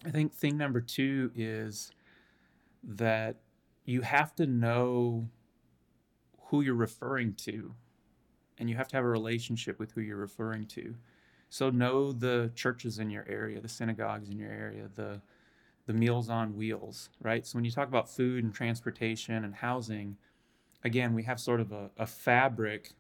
I 0.05 0.11
think 0.11 0.33
thing 0.33 0.57
number 0.57 0.81
two 0.81 1.31
is 1.35 1.93
that 2.83 3.37
you 3.85 4.01
have 4.01 4.35
to 4.37 4.47
know 4.47 5.29
who 6.47 6.63
you're 6.63 6.75
referring 6.75 7.35
to 7.35 7.75
and 8.59 8.71
you 8.71 8.77
have 8.77 8.89
to 8.89 8.97
have 8.97 9.05
a 9.05 9.09
relationship 9.09 9.79
with 9.79 9.93
who 9.93 10.01
you're 10.01 10.17
referring 10.17 10.67
to. 10.67 10.95
So 11.51 11.71
know 11.71 12.13
the 12.13 12.51
churches 12.55 12.99
in 12.99 13.11
your 13.11 13.27
area, 13.29 13.61
the 13.61 13.69
synagogues 13.69 14.29
in 14.29 14.39
your 14.39 14.51
area, 14.51 14.89
the 14.95 15.21
the 15.87 15.93
meals 15.93 16.31
on 16.31 16.57
wheels, 16.57 17.11
right? 17.21 17.47
So 17.47 17.59
when 17.59 17.65
you 17.65 17.71
talk 17.71 17.89
about 17.89 18.09
food 18.09 18.43
and 18.43 18.55
transportation 18.55 19.45
and 19.45 19.55
housing, 19.55 20.17
again, 20.85 21.15
we 21.15 21.23
have 21.25 21.41
sort 21.41 21.61
of 21.61 21.73
a, 21.73 21.91
a 21.97 22.07
fabric 22.07 22.93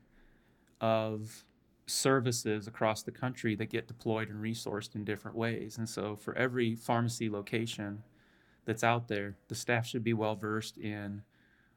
of 0.80 1.44
services 1.86 2.66
across 2.66 3.02
the 3.02 3.12
country 3.12 3.54
that 3.54 3.66
get 3.66 3.86
deployed 3.86 4.30
and 4.30 4.42
resourced 4.42 4.94
in 4.94 5.04
different 5.04 5.36
ways. 5.36 5.76
And 5.76 5.88
so 5.88 6.16
for 6.16 6.36
every 6.36 6.74
pharmacy 6.74 7.28
location 7.28 8.02
that's 8.64 8.82
out 8.82 9.08
there, 9.08 9.36
the 9.48 9.54
staff 9.54 9.86
should 9.86 10.02
be 10.02 10.14
well 10.14 10.34
versed 10.34 10.78
in 10.78 11.22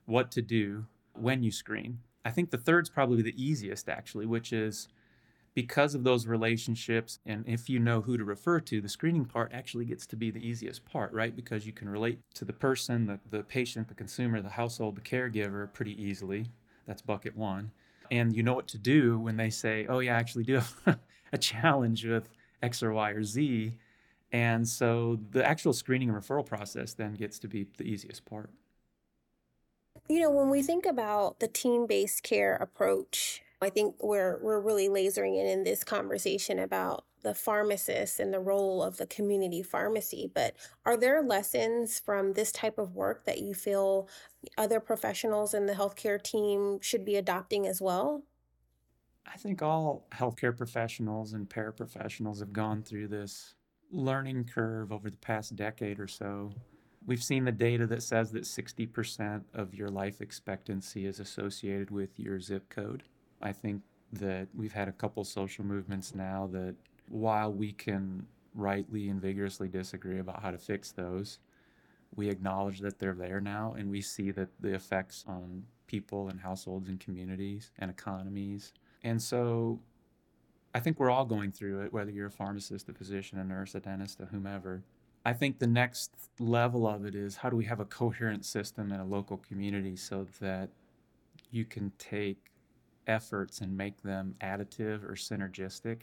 what 0.06 0.32
to 0.32 0.42
do 0.42 0.86
when 1.14 1.44
you 1.44 1.52
screen. 1.52 2.00
I 2.24 2.32
think 2.32 2.52
the 2.52 2.58
third's 2.58 2.90
probably 2.90 3.22
the 3.22 3.42
easiest 3.42 3.90
actually, 3.90 4.26
which 4.26 4.54
is 4.54 4.88
because 5.58 5.96
of 5.96 6.04
those 6.04 6.28
relationships 6.28 7.18
and 7.26 7.44
if 7.48 7.68
you 7.68 7.80
know 7.80 8.00
who 8.00 8.16
to 8.16 8.24
refer 8.24 8.60
to, 8.60 8.80
the 8.80 8.88
screening 8.88 9.26
part 9.26 9.52
actually 9.52 9.86
gets 9.86 10.06
to 10.06 10.16
be 10.16 10.30
the 10.30 10.48
easiest 10.48 10.86
part, 10.86 11.12
right? 11.12 11.36
Because 11.36 11.66
you 11.66 11.74
can 11.74 11.90
relate 11.90 12.20
to 12.36 12.46
the 12.46 12.54
person, 12.54 13.08
the, 13.08 13.20
the 13.32 13.42
patient, 13.42 13.88
the 13.88 13.96
consumer, 13.96 14.40
the 14.40 14.50
household, 14.50 14.96
the 14.96 15.02
caregiver 15.02 15.74
pretty 15.74 16.00
easily. 16.00 16.46
That's 16.86 17.02
bucket 17.02 17.36
one. 17.36 17.72
And 18.12 18.36
you 18.36 18.44
know 18.44 18.54
what 18.54 18.68
to 18.68 18.78
do 18.78 19.18
when 19.18 19.36
they 19.36 19.50
say, 19.50 19.88
oh, 19.90 19.98
yeah, 19.98 20.16
I 20.16 20.20
actually 20.20 20.44
do 20.44 20.54
have 20.54 21.00
a 21.34 21.40
challenge 21.40 22.06
with 22.06 22.30
X 22.62 22.84
or 22.84 22.94
Y 22.94 23.10
or 23.10 23.24
Z. 23.24 23.74
And 24.32 24.68
so 24.68 25.18
the 25.32 25.44
actual 25.44 25.74
screening 25.74 26.10
and 26.10 26.18
referral 26.20 26.46
process 26.46 26.94
then 26.94 27.16
gets 27.16 27.40
to 27.40 27.48
be 27.48 27.66
the 27.78 27.84
easiest 27.86 28.26
part. 28.26 28.52
You 30.08 30.22
know, 30.22 30.30
when 30.30 30.52
we 30.52 30.62
think 30.62 30.86
about 30.86 31.40
the 31.40 31.48
team 31.48 31.88
based 31.88 32.22
care 32.22 32.58
approach, 32.58 33.42
I 33.62 33.70
think 33.70 33.96
we're 34.02 34.40
we're 34.42 34.60
really 34.60 34.88
lasering 34.88 35.40
in 35.40 35.48
in 35.48 35.64
this 35.64 35.84
conversation 35.84 36.60
about 36.60 37.06
the 37.24 37.34
pharmacist 37.34 38.20
and 38.20 38.34
the 38.34 38.40
role 38.40 38.84
of 38.84 38.98
the 38.98 39.08
community 39.08 39.64
pharmacy. 39.64 40.30
But 40.34 40.56
are 40.86 40.96
there 40.96 41.22
lessons 41.24 42.00
from 42.00 42.34
this 42.34 42.52
type 42.52 42.78
of 42.78 42.96
work 42.96 43.26
that 43.26 43.40
you 43.40 43.54
feel 43.54 44.08
other 44.58 44.80
professionals 44.80 45.54
in 45.54 45.66
the 45.66 45.74
healthcare 45.74 46.22
team 46.22 46.80
should 46.82 47.04
be 47.04 47.16
adopting 47.16 47.66
as 47.66 47.82
well? 47.82 48.24
I 49.26 49.38
think 49.38 49.62
all 49.62 50.08
healthcare 50.14 50.56
professionals 50.56 51.34
and 51.34 51.50
paraprofessionals 51.50 52.40
have 52.40 52.54
gone 52.54 52.84
through 52.84 53.10
this 53.10 53.56
learning 53.92 54.46
curve 54.46 54.92
over 54.92 55.10
the 55.10 55.18
past 55.18 55.56
decade 55.56 56.00
or 56.00 56.08
so. 56.08 56.52
We've 57.06 57.24
seen 57.24 57.46
the 57.46 57.52
data 57.52 57.88
that 57.88 58.04
says 58.04 58.32
that 58.32 58.44
60% 58.44 59.44
of 59.54 59.74
your 59.74 59.90
life 59.90 60.22
expectancy 60.22 61.06
is 61.06 61.20
associated 61.20 61.90
with 61.90 62.20
your 62.20 62.40
zip 62.40 62.70
code. 62.70 63.04
I 63.42 63.52
think 63.52 63.82
that 64.14 64.48
we've 64.56 64.74
had 64.74 64.88
a 64.88 64.94
couple 64.94 65.24
social 65.24 65.66
movements 65.66 66.16
now 66.16 66.50
that 66.52 66.76
while 67.10 67.52
we 67.52 67.72
can 67.72 68.26
rightly 68.56 69.10
and 69.10 69.22
vigorously 69.22 69.68
disagree 69.68 70.20
about 70.20 70.42
how 70.42 70.52
to 70.52 70.58
fix 70.58 70.92
those, 70.92 71.40
we 72.16 72.30
acknowledge 72.30 72.80
that 72.80 73.00
they're 73.00 73.14
there 73.14 73.42
now 73.42 73.76
and 73.78 73.90
we 73.90 74.02
see 74.02 74.32
that 74.32 74.50
the 74.60 74.74
effects 74.74 75.24
on 75.28 75.64
people 75.88 76.30
and 76.30 76.40
households 76.40 76.90
and 76.90 77.00
communities 77.00 77.72
and 77.80 77.92
economies. 77.92 78.74
And 79.04 79.22
so 79.22 79.80
I 80.74 80.80
think 80.80 81.00
we're 81.00 81.12
all 81.12 81.26
going 81.26 81.52
through 81.52 81.82
it, 81.82 81.94
whether 81.94 82.12
you're 82.12 82.28
a 82.28 82.32
pharmacist, 82.32 82.90
a 82.90 82.94
physician, 82.94 83.40
a 83.40 83.44
nurse, 83.44 83.76
a 83.76 83.80
dentist, 83.80 84.20
a 84.20 84.26
whomever. 84.26 84.84
I 85.26 85.34
think 85.34 85.60
the 85.60 85.68
next 85.68 86.12
level 86.40 86.88
of 86.88 87.06
it 87.06 87.16
is 87.16 87.36
how 87.36 87.50
do 87.50 87.56
we 87.56 87.66
have 87.66 87.80
a 87.80 87.86
coherent 87.86 88.46
system 88.46 88.92
in 88.92 89.00
a 89.00 89.06
local 89.06 89.38
community 89.38 89.96
so 89.96 90.26
that 90.40 90.70
you 91.52 91.66
can 91.66 91.92
take 91.98 92.52
efforts 93.08 93.62
and 93.62 93.76
make 93.76 94.02
them 94.02 94.36
additive 94.42 95.04
or 95.04 95.14
synergistic 95.14 96.02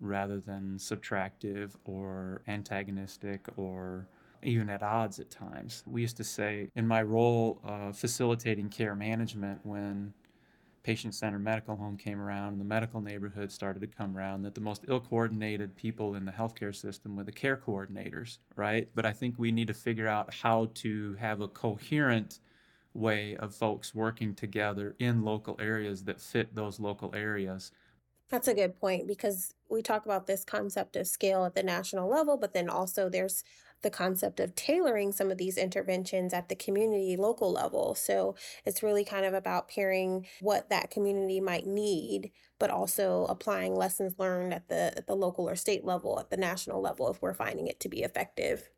rather 0.00 0.38
than 0.38 0.76
subtractive 0.76 1.70
or 1.84 2.42
antagonistic 2.46 3.46
or 3.56 4.06
even 4.42 4.68
at 4.68 4.82
odds 4.82 5.18
at 5.18 5.30
times. 5.30 5.82
We 5.86 6.02
used 6.02 6.18
to 6.18 6.24
say, 6.24 6.68
in 6.76 6.86
my 6.86 7.02
role 7.02 7.60
facilitating 7.94 8.68
care 8.68 8.94
management, 8.94 9.60
when 9.64 10.12
patient 10.82 11.14
centered 11.14 11.38
medical 11.42 11.76
home 11.76 11.96
came 11.96 12.20
around 12.20 12.52
and 12.52 12.60
the 12.60 12.64
medical 12.64 13.00
neighborhood 13.00 13.50
started 13.50 13.80
to 13.80 13.86
come 13.86 14.14
around, 14.14 14.42
that 14.42 14.54
the 14.54 14.60
most 14.60 14.84
ill 14.86 15.00
coordinated 15.00 15.74
people 15.76 16.14
in 16.14 16.26
the 16.26 16.32
healthcare 16.32 16.74
system 16.74 17.16
were 17.16 17.24
the 17.24 17.32
care 17.32 17.56
coordinators, 17.56 18.36
right? 18.54 18.90
But 18.94 19.06
I 19.06 19.12
think 19.12 19.36
we 19.38 19.50
need 19.50 19.68
to 19.68 19.74
figure 19.74 20.08
out 20.08 20.34
how 20.34 20.70
to 20.74 21.14
have 21.14 21.40
a 21.40 21.48
coherent 21.48 22.40
way 22.94 23.36
of 23.36 23.54
folks 23.54 23.94
working 23.94 24.34
together 24.34 24.94
in 24.98 25.22
local 25.22 25.56
areas 25.60 26.04
that 26.04 26.20
fit 26.20 26.54
those 26.54 26.80
local 26.80 27.14
areas. 27.14 27.72
That's 28.30 28.48
a 28.48 28.54
good 28.54 28.78
point 28.80 29.06
because 29.06 29.54
we 29.68 29.82
talk 29.82 30.06
about 30.06 30.26
this 30.26 30.44
concept 30.44 30.96
of 30.96 31.06
scale 31.06 31.44
at 31.44 31.54
the 31.54 31.62
national 31.62 32.08
level, 32.08 32.36
but 32.36 32.54
then 32.54 32.68
also 32.68 33.08
there's 33.08 33.44
the 33.82 33.90
concept 33.90 34.40
of 34.40 34.54
tailoring 34.54 35.12
some 35.12 35.30
of 35.30 35.36
these 35.36 35.58
interventions 35.58 36.32
at 36.32 36.48
the 36.48 36.56
community 36.56 37.16
local 37.16 37.52
level. 37.52 37.94
So 37.94 38.34
it's 38.64 38.82
really 38.82 39.04
kind 39.04 39.26
of 39.26 39.34
about 39.34 39.68
pairing 39.68 40.26
what 40.40 40.70
that 40.70 40.90
community 40.90 41.38
might 41.38 41.66
need, 41.66 42.32
but 42.58 42.70
also 42.70 43.26
applying 43.26 43.76
lessons 43.76 44.18
learned 44.18 44.54
at 44.54 44.68
the 44.68 44.96
at 44.96 45.06
the 45.06 45.14
local 45.14 45.48
or 45.48 45.54
state 45.54 45.84
level, 45.84 46.18
at 46.18 46.30
the 46.30 46.36
national 46.36 46.80
level 46.80 47.10
if 47.10 47.20
we're 47.20 47.34
finding 47.34 47.66
it 47.66 47.78
to 47.80 47.88
be 47.88 48.02
effective. 48.02 48.70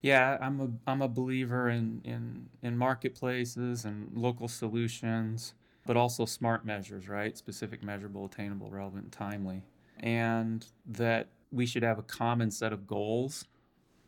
Yeah, 0.00 0.38
I'm 0.40 0.60
a 0.60 0.90
I'm 0.90 1.02
a 1.02 1.08
believer 1.08 1.68
in 1.68 2.00
in 2.04 2.48
in 2.62 2.76
marketplaces 2.78 3.84
and 3.84 4.10
local 4.16 4.46
solutions, 4.48 5.54
but 5.86 5.96
also 5.96 6.24
smart 6.24 6.64
measures, 6.64 7.08
right? 7.08 7.36
Specific, 7.36 7.82
measurable, 7.82 8.26
attainable, 8.26 8.70
relevant, 8.70 9.10
timely. 9.12 9.62
And 9.98 10.64
that 10.86 11.28
we 11.50 11.66
should 11.66 11.82
have 11.82 11.98
a 11.98 12.02
common 12.02 12.50
set 12.52 12.72
of 12.72 12.86
goals, 12.86 13.46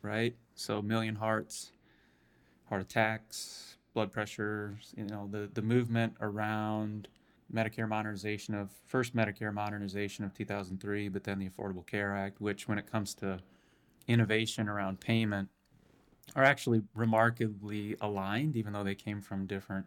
right? 0.03 0.35
So 0.55 0.81
million 0.81 1.15
hearts, 1.15 1.73
heart 2.69 2.81
attacks, 2.81 3.77
blood 3.93 4.11
pressure, 4.11 4.77
you 4.95 5.05
know, 5.05 5.27
the 5.31 5.49
the 5.53 5.61
movement 5.61 6.13
around 6.21 7.07
Medicare 7.53 7.87
modernization 7.89 8.55
of 8.55 8.71
first 8.87 9.15
Medicare 9.15 9.53
modernization 9.53 10.25
of 10.25 10.33
2003, 10.33 11.09
but 11.09 11.23
then 11.25 11.39
the 11.39 11.49
Affordable 11.49 11.85
Care 11.85 12.15
Act, 12.15 12.41
which 12.41 12.67
when 12.67 12.77
it 12.79 12.89
comes 12.91 13.13
to 13.15 13.39
innovation 14.07 14.69
around 14.69 14.99
payment 14.99 15.49
are 16.35 16.43
actually 16.43 16.81
remarkably 16.95 17.95
aligned, 18.01 18.55
even 18.55 18.73
though 18.73 18.83
they 18.83 18.95
came 18.95 19.21
from 19.21 19.45
different 19.45 19.85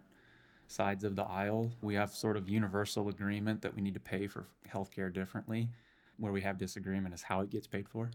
sides 0.67 1.05
of 1.05 1.17
the 1.17 1.25
aisle. 1.25 1.71
We 1.83 1.95
have 1.95 2.11
sort 2.11 2.37
of 2.37 2.49
universal 2.49 3.09
agreement 3.09 3.63
that 3.63 3.75
we 3.75 3.83
need 3.83 3.95
to 3.95 4.01
pay 4.01 4.27
for 4.27 4.47
healthcare 4.69 5.13
differently. 5.13 5.69
Where 6.19 6.33
we 6.33 6.43
have 6.43 6.59
disagreement 6.59 7.15
is 7.15 7.23
how 7.23 7.41
it 7.41 7.51
gets 7.51 7.67
paid 7.67 7.89
for, 7.89 8.11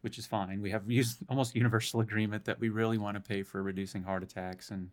which 0.00 0.18
is 0.18 0.26
fine. 0.26 0.60
We 0.60 0.70
have 0.70 0.90
used 0.90 1.18
almost 1.28 1.54
universal 1.54 2.00
agreement 2.00 2.44
that 2.44 2.60
we 2.60 2.68
really 2.68 2.98
want 2.98 3.16
to 3.16 3.20
pay 3.20 3.42
for 3.42 3.62
reducing 3.62 4.02
heart 4.02 4.22
attacks 4.22 4.70
and 4.70 4.90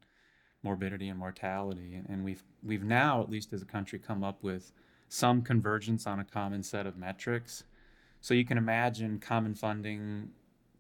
morbidity 0.63 1.09
and 1.09 1.17
mortality. 1.17 1.95
And, 1.95 2.07
and 2.09 2.23
we've 2.23 2.43
we've 2.63 2.83
now, 2.83 3.21
at 3.21 3.29
least 3.29 3.53
as 3.53 3.61
a 3.61 3.65
country, 3.65 3.99
come 3.99 4.23
up 4.23 4.43
with 4.43 4.71
some 5.09 5.41
convergence 5.41 6.07
on 6.07 6.19
a 6.19 6.23
common 6.23 6.63
set 6.63 6.85
of 6.85 6.97
metrics. 6.97 7.63
So 8.21 8.33
you 8.33 8.45
can 8.45 8.57
imagine 8.57 9.19
common 9.19 9.55
funding 9.55 10.29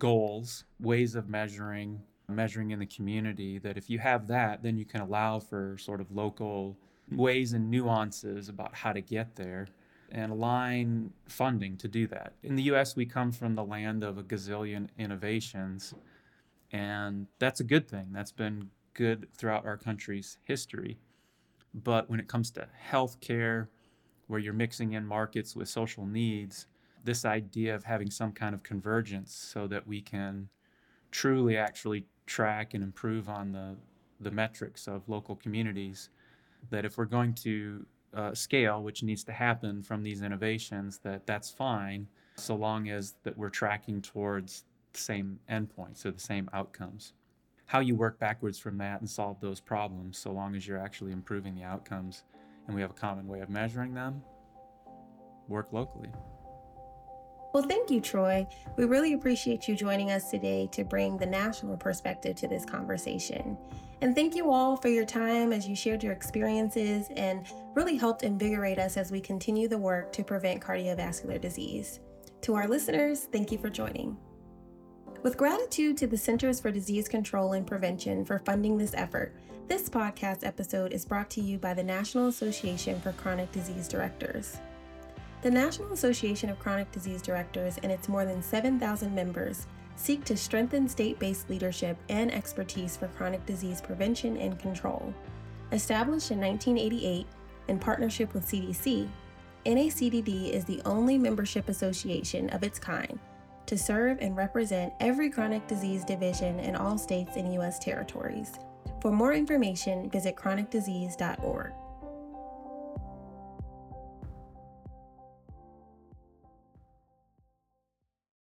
goals, 0.01 0.63
ways 0.79 1.13
of 1.13 1.29
measuring, 1.29 2.01
measuring 2.27 2.71
in 2.71 2.79
the 2.79 2.87
community, 2.87 3.59
that 3.59 3.77
if 3.77 3.87
you 3.87 3.99
have 3.99 4.25
that, 4.25 4.63
then 4.63 4.75
you 4.75 4.83
can 4.83 4.99
allow 4.99 5.37
for 5.37 5.77
sort 5.77 6.01
of 6.01 6.11
local 6.11 6.75
ways 7.11 7.53
and 7.53 7.69
nuances 7.69 8.49
about 8.49 8.73
how 8.73 8.91
to 8.91 8.99
get 8.99 9.35
there 9.35 9.67
and 10.11 10.31
align 10.31 11.13
funding 11.27 11.77
to 11.77 11.87
do 11.87 12.07
that. 12.07 12.33
In 12.41 12.55
the 12.55 12.63
US, 12.63 12.95
we 12.95 13.05
come 13.05 13.31
from 13.31 13.53
the 13.53 13.63
land 13.63 14.03
of 14.03 14.17
a 14.17 14.23
gazillion 14.23 14.87
innovations, 14.97 15.93
and 16.71 17.27
that's 17.37 17.59
a 17.59 17.63
good 17.63 17.87
thing. 17.87 18.07
That's 18.11 18.31
been 18.31 18.71
good 18.95 19.27
throughout 19.37 19.67
our 19.67 19.77
country's 19.77 20.39
history. 20.45 20.97
But 21.75 22.09
when 22.09 22.19
it 22.19 22.27
comes 22.27 22.49
to 22.51 22.67
healthcare, 22.91 23.67
where 24.25 24.39
you're 24.39 24.53
mixing 24.53 24.93
in 24.93 25.05
markets 25.05 25.55
with 25.55 25.69
social 25.69 26.07
needs, 26.07 26.65
this 27.03 27.25
idea 27.25 27.75
of 27.75 27.83
having 27.83 28.09
some 28.09 28.31
kind 28.31 28.53
of 28.53 28.63
convergence 28.63 29.33
so 29.33 29.67
that 29.67 29.85
we 29.87 30.01
can 30.01 30.49
truly 31.11 31.57
actually 31.57 32.05
track 32.25 32.73
and 32.73 32.83
improve 32.83 33.29
on 33.29 33.51
the, 33.51 33.75
the 34.19 34.31
metrics 34.31 34.87
of 34.87 35.07
local 35.09 35.35
communities. 35.35 36.09
That 36.69 36.85
if 36.85 36.97
we're 36.97 37.05
going 37.05 37.33
to 37.35 37.85
uh, 38.13 38.33
scale, 38.33 38.83
which 38.83 39.03
needs 39.03 39.23
to 39.25 39.31
happen 39.31 39.81
from 39.81 40.03
these 40.03 40.21
innovations, 40.21 40.99
that 40.99 41.25
that's 41.25 41.49
fine, 41.49 42.07
so 42.35 42.55
long 42.55 42.89
as 42.89 43.15
that 43.23 43.37
we're 43.37 43.49
tracking 43.49 44.01
towards 44.01 44.65
the 44.93 44.99
same 44.99 45.39
endpoints 45.49 46.05
or 46.05 46.11
the 46.11 46.19
same 46.19 46.49
outcomes. 46.53 47.13
How 47.65 47.79
you 47.79 47.95
work 47.95 48.19
backwards 48.19 48.59
from 48.59 48.77
that 48.79 48.99
and 48.99 49.09
solve 49.09 49.39
those 49.39 49.61
problems, 49.61 50.17
so 50.17 50.31
long 50.31 50.55
as 50.55 50.67
you're 50.67 50.77
actually 50.77 51.13
improving 51.13 51.55
the 51.55 51.63
outcomes 51.63 52.23
and 52.67 52.75
we 52.75 52.81
have 52.81 52.91
a 52.91 52.95
common 52.95 53.27
way 53.27 53.39
of 53.39 53.49
measuring 53.49 53.93
them, 53.93 54.21
work 55.47 55.71
locally. 55.71 56.09
Well, 57.53 57.63
thank 57.63 57.91
you, 57.91 57.99
Troy. 57.99 58.47
We 58.77 58.85
really 58.85 59.13
appreciate 59.13 59.67
you 59.67 59.75
joining 59.75 60.11
us 60.11 60.31
today 60.31 60.69
to 60.71 60.85
bring 60.85 61.17
the 61.17 61.25
national 61.25 61.75
perspective 61.75 62.35
to 62.37 62.47
this 62.47 62.63
conversation. 62.63 63.57
And 64.01 64.15
thank 64.15 64.35
you 64.35 64.51
all 64.51 64.77
for 64.77 64.87
your 64.87 65.05
time 65.05 65.51
as 65.51 65.67
you 65.67 65.75
shared 65.75 66.01
your 66.01 66.13
experiences 66.13 67.07
and 67.17 67.45
really 67.75 67.97
helped 67.97 68.23
invigorate 68.23 68.79
us 68.79 68.97
as 68.97 69.11
we 69.11 69.19
continue 69.19 69.67
the 69.67 69.77
work 69.77 70.11
to 70.13 70.23
prevent 70.23 70.61
cardiovascular 70.61 71.39
disease. 71.39 71.99
To 72.41 72.55
our 72.55 72.67
listeners, 72.67 73.27
thank 73.31 73.51
you 73.51 73.57
for 73.57 73.69
joining. 73.69 74.17
With 75.21 75.37
gratitude 75.37 75.97
to 75.97 76.07
the 76.07 76.17
Centers 76.17 76.59
for 76.59 76.71
Disease 76.71 77.07
Control 77.07 77.53
and 77.53 77.67
Prevention 77.67 78.25
for 78.25 78.39
funding 78.39 78.77
this 78.77 78.95
effort, 78.95 79.35
this 79.67 79.87
podcast 79.87 80.43
episode 80.43 80.93
is 80.93 81.05
brought 81.05 81.29
to 81.31 81.41
you 81.41 81.59
by 81.59 81.75
the 81.75 81.83
National 81.83 82.27
Association 82.27 82.99
for 83.01 83.11
Chronic 83.11 83.51
Disease 83.51 83.87
Directors. 83.87 84.57
The 85.41 85.49
National 85.49 85.91
Association 85.91 86.51
of 86.51 86.59
Chronic 86.59 86.91
Disease 86.91 87.21
Directors 87.21 87.79
and 87.81 87.91
its 87.91 88.07
more 88.07 88.25
than 88.25 88.43
7,000 88.43 89.13
members 89.13 89.65
seek 89.95 90.23
to 90.25 90.37
strengthen 90.37 90.87
state 90.87 91.17
based 91.17 91.49
leadership 91.49 91.97
and 92.09 92.31
expertise 92.31 92.95
for 92.95 93.07
chronic 93.07 93.43
disease 93.47 93.81
prevention 93.81 94.37
and 94.37 94.59
control. 94.59 95.13
Established 95.71 96.29
in 96.29 96.39
1988 96.39 97.25
in 97.69 97.79
partnership 97.79 98.33
with 98.35 98.45
CDC, 98.45 99.09
NACDD 99.65 100.51
is 100.51 100.65
the 100.65 100.81
only 100.85 101.17
membership 101.17 101.69
association 101.69 102.49
of 102.51 102.63
its 102.63 102.77
kind 102.77 103.19
to 103.65 103.77
serve 103.77 104.17
and 104.21 104.35
represent 104.35 104.93
every 104.99 105.29
chronic 105.29 105.65
disease 105.67 106.03
division 106.03 106.59
in 106.59 106.75
all 106.75 106.97
states 106.97 107.37
and 107.37 107.53
U.S. 107.53 107.79
territories. 107.79 108.51
For 109.01 109.11
more 109.11 109.33
information, 109.33 110.09
visit 110.09 110.35
chronicdisease.org. 110.35 111.71